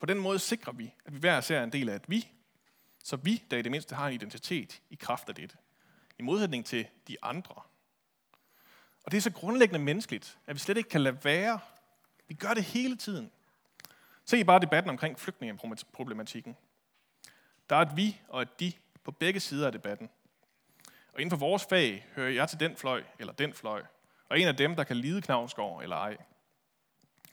På 0.00 0.06
den 0.06 0.18
måde 0.18 0.38
sikrer 0.38 0.72
vi, 0.72 0.94
at 1.04 1.14
vi 1.14 1.18
hver 1.18 1.40
ser 1.40 1.58
er 1.58 1.64
en 1.64 1.72
del 1.72 1.88
af 1.88 1.96
et 1.96 2.10
vi, 2.10 2.28
så 3.04 3.16
vi, 3.16 3.44
der 3.50 3.56
i 3.56 3.62
det 3.62 3.70
mindste 3.70 3.94
har 3.94 4.08
en 4.08 4.14
identitet 4.14 4.82
i 4.90 4.94
kraft 4.94 5.28
af 5.28 5.34
dette. 5.34 5.56
I 6.22 6.24
modsætning 6.24 6.66
til 6.66 6.86
de 7.08 7.16
andre. 7.22 7.54
Og 9.04 9.12
det 9.12 9.16
er 9.16 9.20
så 9.20 9.32
grundlæggende 9.32 9.84
menneskeligt, 9.84 10.38
at 10.46 10.54
vi 10.54 10.60
slet 10.60 10.76
ikke 10.76 10.88
kan 10.88 11.00
lade 11.00 11.24
være. 11.24 11.60
Vi 12.28 12.34
gør 12.34 12.54
det 12.54 12.64
hele 12.64 12.96
tiden. 12.96 13.30
Se 14.24 14.44
bare 14.44 14.60
debatten 14.60 14.90
omkring 14.90 15.20
flygtningeproblematikken. 15.20 16.56
Der 17.70 17.76
er 17.76 17.80
et 17.80 17.96
vi 17.96 18.20
og 18.28 18.42
et 18.42 18.60
de 18.60 18.72
på 19.04 19.10
begge 19.10 19.40
sider 19.40 19.66
af 19.66 19.72
debatten. 19.72 20.10
Og 21.12 21.20
inden 21.20 21.30
for 21.30 21.36
vores 21.36 21.64
fag 21.64 22.06
hører 22.14 22.30
jeg 22.30 22.48
til 22.48 22.60
den 22.60 22.76
fløj 22.76 23.02
eller 23.18 23.32
den 23.32 23.54
fløj, 23.54 23.82
og 24.28 24.40
en 24.40 24.48
af 24.48 24.56
dem, 24.56 24.76
der 24.76 24.84
kan 24.84 24.96
lide 24.96 25.22
Knavsgaard 25.22 25.82
eller 25.82 25.96
ej. 25.96 26.16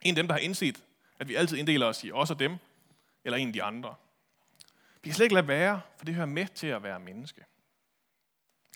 En 0.02 0.10
af 0.10 0.16
dem, 0.16 0.28
der 0.28 0.34
har 0.34 0.40
indset, 0.40 0.84
at 1.20 1.28
vi 1.28 1.36
altid 1.36 1.58
inddeler 1.58 1.86
os 1.86 2.04
i 2.04 2.12
os 2.12 2.32
og 2.32 2.40
dem, 2.40 2.58
eller 3.24 3.38
en 3.38 3.48
af 3.48 3.54
de 3.54 3.64
andre. 3.64 3.96
Vi 5.04 5.10
kan 5.10 5.14
slet 5.14 5.26
ikke 5.26 5.36
lade 5.36 5.48
være, 5.48 5.82
for 5.98 6.06
det 6.06 6.16
hører 6.16 6.26
med 6.26 6.48
til 6.48 6.68
at 6.68 6.84
være 6.84 7.00
menneske 7.00 7.46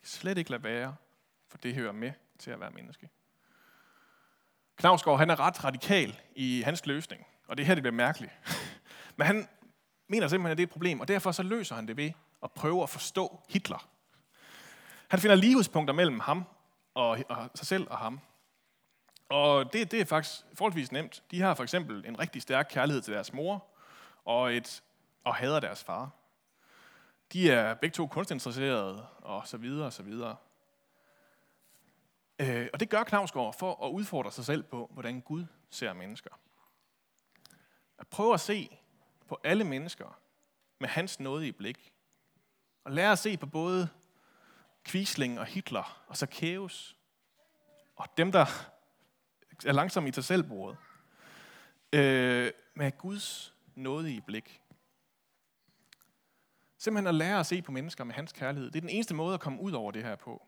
skal 0.04 0.20
slet 0.20 0.38
ikke 0.38 0.52
lade 0.52 0.64
være, 0.64 0.96
for 1.50 1.58
det 1.58 1.76
hører 1.76 1.92
med 1.92 2.12
til 2.40 2.52
at 2.52 2.60
være 2.60 2.72
menneske. 2.72 3.10
Knavsgaard, 4.76 5.20
han 5.20 5.30
er 5.30 5.40
ret 5.40 5.64
radikal 5.64 6.20
i 6.36 6.62
hans 6.62 6.86
løsning, 6.86 7.26
og 7.48 7.58
det 7.58 7.64
er 7.64 7.68
her, 7.68 7.76
det 7.76 7.84
bliver 7.84 7.96
mærkeligt. 7.96 8.32
Men 9.18 9.28
han 9.28 9.48
mener 10.08 10.28
simpelthen, 10.28 10.52
at 10.52 10.58
det 10.58 10.64
er 10.64 10.68
et 10.68 10.72
problem, 10.72 11.00
og 11.00 11.08
derfor 11.08 11.32
så 11.32 11.44
løser 11.44 11.76
han 11.76 11.88
det 11.88 11.98
ved 11.98 12.12
at 12.44 12.52
prøve 12.52 12.84
at 12.84 12.90
forstå 12.90 13.42
Hitler. 13.50 13.90
Han 15.08 15.20
finder 15.20 15.36
lighedspunkter 15.36 15.94
mellem 15.94 16.20
ham 16.20 16.46
og, 16.94 17.20
og 17.30 17.50
sig 17.56 17.68
selv 17.68 17.88
og 17.90 17.98
ham. 17.98 18.20
Og 19.30 19.74
det, 19.74 19.92
det 19.92 20.02
er 20.02 20.06
faktisk 20.06 20.42
forholdsvis 20.54 20.92
nemt. 20.92 21.24
De 21.32 21.42
har 21.42 21.54
for 21.54 21.64
eksempel 21.64 22.06
en 22.08 22.20
rigtig 22.20 22.42
stærk 22.42 22.68
kærlighed 22.70 23.02
til 23.02 23.14
deres 23.14 23.34
mor, 23.34 23.66
og, 24.26 24.54
et, 24.54 24.84
og 25.24 25.36
hader 25.36 25.60
deres 25.60 25.84
far. 25.84 26.10
De 27.34 27.52
er 27.52 27.74
begge 27.74 27.94
to 27.94 28.08
kunstinteresserede, 28.08 29.08
og 29.08 29.48
så 29.48 29.58
videre, 29.58 29.86
og 29.86 29.94
så 29.94 30.04
videre. 30.04 30.36
Øh, 32.40 32.68
og 32.74 32.80
det 32.80 32.90
gør 32.90 33.04
Knavsgaard 33.04 33.56
for 33.60 33.86
at 33.86 33.92
udfordre 33.92 34.32
sig 34.32 34.46
selv 34.46 34.64
på, 34.64 34.90
hvordan 34.94 35.22
Gud 35.22 35.46
ser 35.70 35.94
mennesker. 35.94 36.30
At 38.00 38.08
prøve 38.08 38.34
at 38.34 38.40
se 38.40 38.78
på 39.28 39.40
alle 39.44 39.64
mennesker 39.64 40.20
med 40.80 40.90
hans 40.90 41.20
nåde 41.20 41.48
i 41.48 41.52
blik. 41.52 41.94
Og 42.84 42.92
lære 42.92 43.12
at 43.12 43.20
se 43.20 43.38
på 43.38 43.46
både 43.46 43.90
Quisling 44.86 45.40
og 45.40 45.46
Hitler 45.46 46.04
og 46.08 46.18
Zacchaeus 46.18 46.98
og 47.96 48.08
dem, 48.18 48.32
der 48.32 48.46
er 49.66 49.72
langsomt 49.72 50.10
i 50.10 50.12
sig 50.12 50.24
selvbordet. 50.24 50.78
Øh, 51.94 52.52
med 52.74 52.98
Guds 52.98 53.54
nåde 53.76 54.14
i 54.14 54.22
blik. 54.22 54.62
Simpelthen 56.84 57.08
at 57.08 57.16
lære 57.16 57.40
at 57.40 57.46
se 57.46 57.62
på 57.62 57.72
mennesker 57.72 58.04
med 58.04 58.16
hans 58.16 58.32
kærlighed. 58.32 58.72
Det 58.72 58.78
er 58.78 58.82
den 58.82 58.90
eneste 58.90 59.14
måde 59.14 59.34
at 59.34 59.40
komme 59.40 59.62
ud 59.62 59.72
over 59.72 59.92
det 59.92 60.04
her 60.04 60.16
på. 60.16 60.48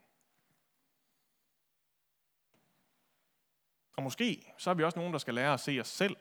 Og 3.97 4.03
måske 4.03 4.53
så 4.57 4.69
er 4.69 4.73
vi 4.73 4.83
også 4.83 4.99
nogen, 4.99 5.13
der 5.13 5.19
skal 5.19 5.33
lære 5.33 5.53
at 5.53 5.59
se 5.59 5.79
os 5.79 5.87
selv 5.87 6.15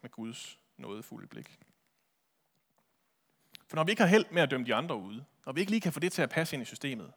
med 0.00 0.10
Guds 0.10 0.58
nådefulde 0.76 1.26
blik. 1.26 1.58
For 3.66 3.76
når 3.76 3.84
vi 3.84 3.90
ikke 3.90 4.02
har 4.02 4.08
held 4.08 4.24
med 4.30 4.42
at 4.42 4.50
dømme 4.50 4.66
de 4.66 4.74
andre 4.74 4.96
ude, 4.96 5.24
når 5.46 5.52
vi 5.52 5.60
ikke 5.60 5.72
lige 5.72 5.80
kan 5.80 5.92
få 5.92 6.00
det 6.00 6.12
til 6.12 6.22
at 6.22 6.30
passe 6.30 6.56
ind 6.56 6.62
i 6.62 6.66
systemet, 6.66 7.12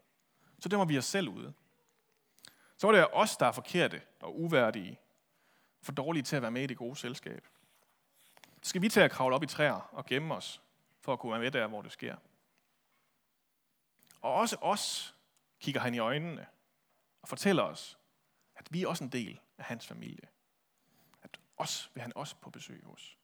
så 0.60 0.70
dømmer 0.70 0.86
vi 0.86 0.98
os 0.98 1.06
selv 1.06 1.30
ude. 1.30 1.54
Så 2.78 2.88
er 2.88 2.92
det 2.92 3.08
os, 3.14 3.38
der 3.38 3.46
er 3.46 3.52
forkerte 3.52 4.02
og 4.20 4.40
uværdige, 4.40 5.00
for 5.82 5.92
dårlige 5.92 6.24
til 6.24 6.36
at 6.36 6.42
være 6.42 6.52
med 6.52 6.64
i 6.64 6.68
det 6.68 6.78
gode 6.78 6.96
selskab. 6.96 7.48
Så 8.62 8.70
skal 8.70 8.82
vi 8.82 8.90
til 8.90 9.00
at 9.00 9.12
kravle 9.12 9.36
op 9.36 9.44
i 9.44 9.48
træer 9.48 9.90
og 9.92 10.06
gemme 10.06 10.36
os, 10.36 10.62
for 11.10 11.14
at 11.14 11.20
kunne 11.20 11.32
være 11.32 11.42
med 11.42 11.52
der, 11.52 11.68
hvor 11.68 11.82
det 11.82 11.92
sker. 11.92 12.16
Og 14.22 14.34
også 14.34 14.58
os 14.62 15.16
kigger 15.60 15.82
han 15.82 15.96
i 15.96 16.00
øjnene 16.00 16.48
og 17.22 17.28
fortæller 17.28 17.64
os, 17.64 17.98
at 18.56 18.74
vi 18.74 18.84
er 18.84 18.88
også 18.88 19.04
en 19.04 19.12
del 19.12 19.40
af 19.58 19.66
hans 19.66 19.88
familie. 19.88 20.28
At 21.22 21.40
os 21.58 21.92
vil 21.94 22.02
han 22.02 22.14
også 22.16 22.36
på 22.36 22.50
besøg 22.50 22.84
hos. 22.86 23.18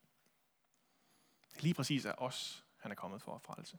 Det 1.54 1.64
Lige 1.64 1.74
præcis 1.74 2.06
er 2.06 2.14
os, 2.18 2.66
han 2.78 2.92
er 2.92 2.96
kommet 2.96 3.22
for 3.22 3.36
at 3.36 3.42
frelse. 3.42 3.78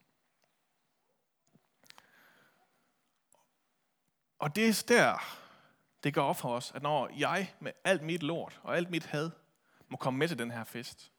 Og 4.38 4.56
det 4.56 4.68
er 4.68 4.84
der, 4.88 5.38
det 6.02 6.14
går 6.14 6.22
op 6.22 6.36
for 6.36 6.54
os, 6.56 6.72
at 6.74 6.82
når 6.82 7.08
jeg 7.08 7.54
med 7.60 7.72
alt 7.84 8.02
mit 8.02 8.22
lort 8.22 8.60
og 8.62 8.76
alt 8.76 8.90
mit 8.90 9.06
had 9.06 9.30
må 9.88 9.96
komme 9.96 10.18
med 10.18 10.28
til 10.28 10.38
den 10.38 10.50
her 10.50 10.64
fest, 10.64 11.12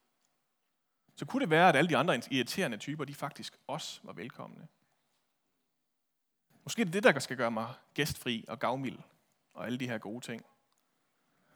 så 1.17 1.25
kunne 1.25 1.41
det 1.41 1.49
være, 1.49 1.69
at 1.69 1.75
alle 1.75 1.89
de 1.89 1.97
andre 1.97 2.21
irriterende 2.31 2.77
typer, 2.77 3.05
de 3.05 3.15
faktisk 3.15 3.57
også 3.67 3.99
var 4.03 4.13
velkomne. 4.13 4.67
Måske 6.63 6.81
er 6.81 6.85
det 6.85 6.93
det, 6.93 7.03
der 7.03 7.19
skal 7.19 7.37
gøre 7.37 7.51
mig 7.51 7.73
gæstfri 7.93 8.45
og 8.47 8.59
gavmild 8.59 8.99
og 9.53 9.65
alle 9.65 9.77
de 9.77 9.87
her 9.87 9.97
gode 9.97 10.25
ting, 10.25 10.45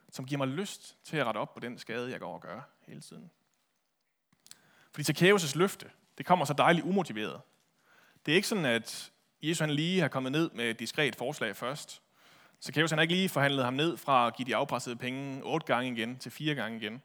som 0.10 0.26
giver 0.26 0.38
mig 0.38 0.47
lyst 0.47 0.97
til 1.04 1.17
at 1.17 1.26
rette 1.26 1.38
op 1.38 1.54
på 1.54 1.60
den 1.60 1.78
skade, 1.78 2.12
jeg 2.12 2.19
går 2.19 2.34
og 2.34 2.41
gør 2.41 2.62
hele 2.82 3.02
tiden. 3.02 3.32
Fordi 4.91 5.12
Zacchaeus' 5.12 5.58
løfte, 5.58 5.91
det 6.17 6.26
kommer 6.26 6.45
så 6.45 6.54
dejligt 6.54 6.86
umotiveret. 6.86 7.41
Det 8.26 8.32
er 8.32 8.36
ikke 8.36 8.47
sådan, 8.47 8.65
at 8.65 9.12
Jesus 9.41 9.60
han 9.60 9.69
lige 9.69 10.02
har 10.02 10.08
kommet 10.08 10.32
ned 10.32 10.50
med 10.50 10.69
et 10.69 10.80
diskret 10.80 11.15
forslag 11.15 11.56
først, 11.56 12.02
Zacchaeus 12.62 12.89
han 12.89 12.97
har 12.97 13.02
ikke 13.02 13.13
lige 13.13 13.30
forhandlet 13.30 13.65
ham 13.65 13.74
ned 13.74 13.97
fra 13.97 14.28
at 14.28 14.36
give 14.36 14.45
de 14.45 14.56
afpressede 14.56 14.95
penge 14.95 15.43
otte 15.43 15.67
gange 15.67 15.91
igen 15.91 16.17
til 16.17 16.32
fire 16.32 16.56
gange 16.56 16.78
igen. 16.78 17.02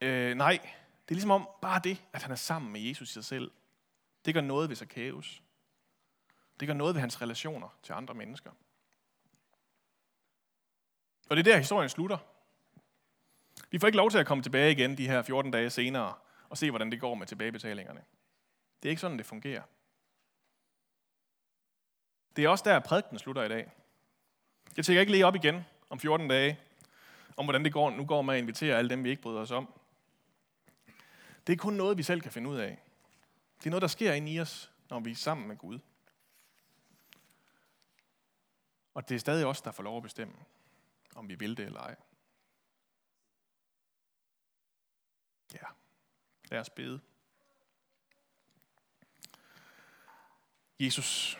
Øh, 0.00 0.34
nej, 0.34 0.58
det 1.08 1.10
er 1.10 1.14
ligesom 1.14 1.30
om 1.30 1.48
bare 1.62 1.80
det, 1.84 2.04
at 2.12 2.22
han 2.22 2.32
er 2.32 2.36
sammen 2.36 2.72
med 2.72 2.80
Jesus 2.80 3.10
i 3.10 3.12
sig 3.12 3.24
selv, 3.24 3.50
det 4.24 4.34
gør 4.34 4.40
noget 4.40 4.68
ved 4.68 4.76
Zacchaeus. 4.76 5.42
Det 6.60 6.68
gør 6.68 6.74
noget 6.74 6.94
ved 6.94 7.00
hans 7.00 7.22
relationer 7.22 7.78
til 7.82 7.92
andre 7.92 8.14
mennesker. 8.14 8.50
Og 11.30 11.36
det 11.36 11.46
er 11.46 11.52
der, 11.52 11.58
historien 11.58 11.88
slutter. 11.88 12.18
Vi 13.70 13.78
får 13.78 13.86
ikke 13.86 13.96
lov 13.96 14.10
til 14.10 14.18
at 14.18 14.26
komme 14.26 14.42
tilbage 14.42 14.72
igen 14.72 14.98
de 14.98 15.08
her 15.08 15.22
14 15.22 15.50
dage 15.50 15.70
senere 15.70 16.14
og 16.48 16.58
se, 16.58 16.70
hvordan 16.70 16.90
det 16.90 17.00
går 17.00 17.14
med 17.14 17.26
tilbagebetalingerne. 17.26 18.04
Det 18.82 18.88
er 18.88 18.90
ikke 18.90 19.00
sådan, 19.00 19.18
det 19.18 19.26
fungerer. 19.26 19.62
Det 22.36 22.44
er 22.44 22.48
også 22.48 22.64
der, 22.66 22.80
prædiken 22.80 23.18
slutter 23.18 23.42
i 23.42 23.48
dag. 23.48 23.72
Jeg 24.76 24.84
tænker 24.84 25.00
ikke 25.00 25.12
lige 25.12 25.26
op 25.26 25.34
igen 25.34 25.64
om 25.90 26.00
14 26.00 26.28
dage, 26.28 26.58
om 27.36 27.44
hvordan 27.44 27.64
det 27.64 27.72
går, 27.72 27.90
nu 27.90 28.04
går 28.04 28.22
med 28.22 28.34
at 28.34 28.40
invitere 28.40 28.78
alle 28.78 28.90
dem, 28.90 29.04
vi 29.04 29.10
ikke 29.10 29.22
bryder 29.22 29.40
os 29.40 29.50
om. 29.50 29.74
Det 31.46 31.52
er 31.52 31.56
kun 31.56 31.74
noget, 31.74 31.98
vi 31.98 32.02
selv 32.02 32.20
kan 32.20 32.32
finde 32.32 32.50
ud 32.50 32.56
af. 32.56 32.82
Det 33.58 33.66
er 33.66 33.70
noget, 33.70 33.82
der 33.82 33.88
sker 33.88 34.12
inde 34.12 34.32
i 34.32 34.40
os, 34.40 34.72
når 34.90 35.00
vi 35.00 35.10
er 35.10 35.14
sammen 35.14 35.48
med 35.48 35.56
Gud. 35.56 35.78
Og 38.94 39.08
det 39.08 39.14
er 39.14 39.18
stadig 39.18 39.46
os, 39.46 39.62
der 39.62 39.72
får 39.72 39.82
lov 39.82 39.96
at 39.96 40.02
bestemme, 40.02 40.34
om 41.14 41.28
vi 41.28 41.34
vil 41.34 41.56
det 41.56 41.66
eller 41.66 41.80
ej. 41.80 41.96
Ja, 45.52 45.66
lad 46.50 46.60
os 46.60 46.70
bede. 46.70 47.00
Jesus, 50.80 51.38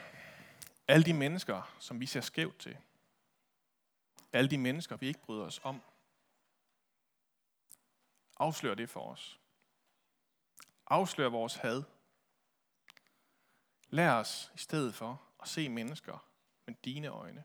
alle 0.89 1.05
de 1.05 1.13
mennesker, 1.13 1.75
som 1.79 2.01
vi 2.01 2.07
ser 2.07 2.21
skævt 2.21 2.59
til, 2.59 2.79
alle 4.33 4.51
de 4.51 4.59
mennesker, 4.59 4.97
vi 4.97 5.07
ikke 5.07 5.21
bryder 5.21 5.45
os 5.45 5.61
om, 5.63 5.83
afslør 8.37 8.75
det 8.75 8.91
for 8.91 9.01
os 9.01 9.41
afsløre 10.95 11.31
vores 11.31 11.55
had. 11.55 11.83
Lær 13.89 14.13
os 14.13 14.53
i 14.55 14.59
stedet 14.59 14.95
for 14.95 15.23
at 15.43 15.49
se 15.49 15.69
mennesker 15.69 16.29
med 16.67 16.75
dine 16.85 17.09
øjne. 17.09 17.45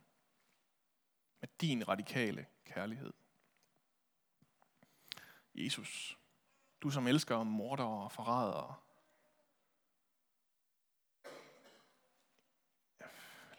Med 1.40 1.50
din 1.62 1.88
radikale 1.88 2.46
kærlighed. 2.66 3.14
Jesus, 5.56 6.18
du 6.82 6.90
som 6.90 7.08
elsker 7.08 7.44
mordere 7.44 8.04
og 8.04 8.12
forrædere. 8.12 8.76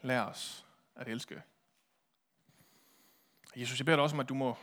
Lær 0.02 0.22
os 0.22 0.66
at 0.94 1.08
elske. 1.08 1.42
Jesus, 3.56 3.78
jeg 3.78 3.84
beder 3.84 3.96
dig 3.96 4.02
også 4.02 4.16
om, 4.16 4.20
at 4.20 4.28
du 4.28 4.34
må 4.34 4.56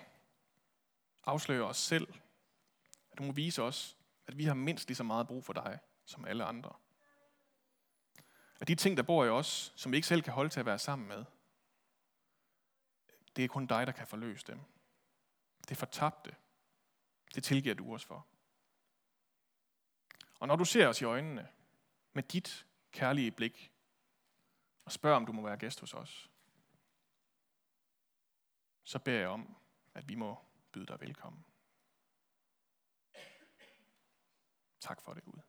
afsløre 1.25 1.65
os 1.65 1.77
selv. 1.77 2.13
At 3.11 3.17
du 3.17 3.23
må 3.23 3.31
vise 3.31 3.63
os, 3.63 3.96
at 4.27 4.37
vi 4.37 4.45
har 4.45 4.53
mindst 4.53 4.87
lige 4.87 4.95
så 4.95 5.03
meget 5.03 5.27
brug 5.27 5.45
for 5.45 5.53
dig, 5.53 5.79
som 6.05 6.25
alle 6.25 6.43
andre. 6.43 6.73
At 8.61 8.67
de 8.67 8.75
ting, 8.75 8.97
der 8.97 9.03
bor 9.03 9.25
i 9.25 9.29
os, 9.29 9.73
som 9.75 9.91
vi 9.91 9.97
ikke 9.97 10.07
selv 10.07 10.21
kan 10.21 10.33
holde 10.33 10.49
til 10.49 10.59
at 10.59 10.65
være 10.65 10.79
sammen 10.79 11.07
med, 11.07 11.25
det 13.35 13.43
er 13.43 13.47
kun 13.47 13.67
dig, 13.67 13.87
der 13.87 13.93
kan 13.93 14.07
forløse 14.07 14.47
dem. 14.47 14.59
Det 15.61 15.71
er 15.71 15.75
fortabte. 15.75 16.35
Det 17.35 17.43
tilgiver 17.43 17.75
du 17.75 17.93
os 17.93 18.05
for. 18.05 18.27
Og 20.39 20.47
når 20.47 20.55
du 20.55 20.65
ser 20.65 20.87
os 20.87 21.01
i 21.01 21.03
øjnene 21.03 21.47
med 22.13 22.23
dit 22.23 22.65
kærlige 22.91 23.31
blik, 23.31 23.73
og 24.85 24.91
spørger, 24.91 25.17
om 25.17 25.25
du 25.25 25.31
må 25.31 25.41
være 25.41 25.57
gæst 25.57 25.79
hos 25.79 25.93
os, 25.93 26.29
så 28.83 28.99
beder 28.99 29.19
jeg 29.19 29.29
om, 29.29 29.57
at 29.93 30.09
vi 30.09 30.15
må 30.15 30.37
byde 30.71 30.85
dig 30.85 31.01
velkommen. 31.01 31.46
Tak 34.81 35.01
for 35.01 35.13
det, 35.13 35.23
Gud. 35.23 35.46